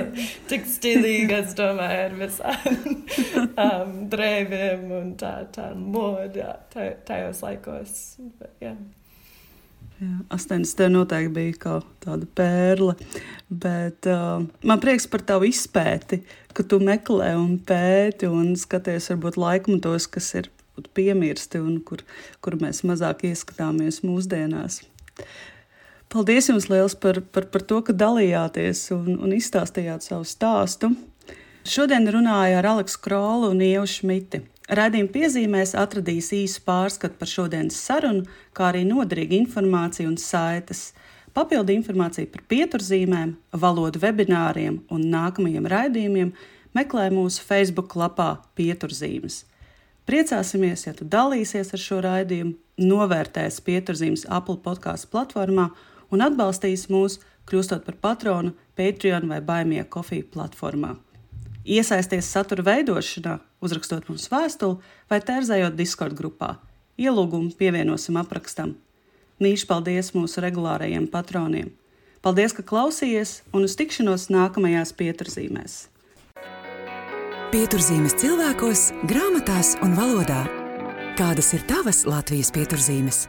[0.50, 2.78] tik stilīgi, es domāju, ar visām
[3.66, 7.98] um, drēbēm un tā, tā moda tajos laikos.
[8.38, 8.76] Bet, jā.
[9.96, 10.90] Jā, 80.
[10.92, 12.98] noteikti bija kaut tāda pērle,
[13.48, 16.20] bet uh, man prieks par tavu izpēti,
[16.52, 20.50] ka tu meklē un pēti un skaties varbūt laikmatos, kas ir
[20.96, 22.04] piemirsti un kur,
[22.44, 24.82] kur mēs mazāk ieskatāmies mūsdienās.
[26.12, 30.92] Paldies jums liels par, par, par to, ka dalījāties un, un izstāstījāt savu stāstu.
[31.66, 34.44] Šodien runāju ar Aleksu Krolu un Ievu Šmiti.
[34.66, 38.24] Radījuma piezīmēs atradīs īsu pārskatu par šodienas sarunu,
[38.58, 40.88] kā arī noderīgu informāciju un saites.
[41.38, 46.34] Papildu informāciju par pieturzīmēm, valodu webināriem un nākamajiem raidījumiem
[46.74, 49.44] meklē mūsu Facebook lapā Pieturzīmes.
[50.10, 55.70] Priecāsimies, ja tu dalīsies ar šo raidījumu, novērtēsi pieturzīmes Apple podkāstu platformā
[56.14, 60.96] un atbalstīs mūs, kļūstot par patronu Patreon vai Baimie kofiju platformā.
[61.66, 64.78] Iesaisties satura veidošanā, uzrakstot mums vēstuli
[65.10, 66.60] vai tērzējot Discord grupā.
[67.02, 68.76] Ielūgumu pievienosim aprakstam.
[69.42, 71.74] Mīļš paldies mūsu regulārajiem patroniem!
[72.22, 75.76] Paldies, ka klausījāties, un uz tikšanos nākamajās pieturzīmēs!
[77.54, 80.44] Pieturzīmes cilvēkos, grāmatās un valodā.
[81.18, 83.26] Kādas ir tavas Latvijas pieturzīmes?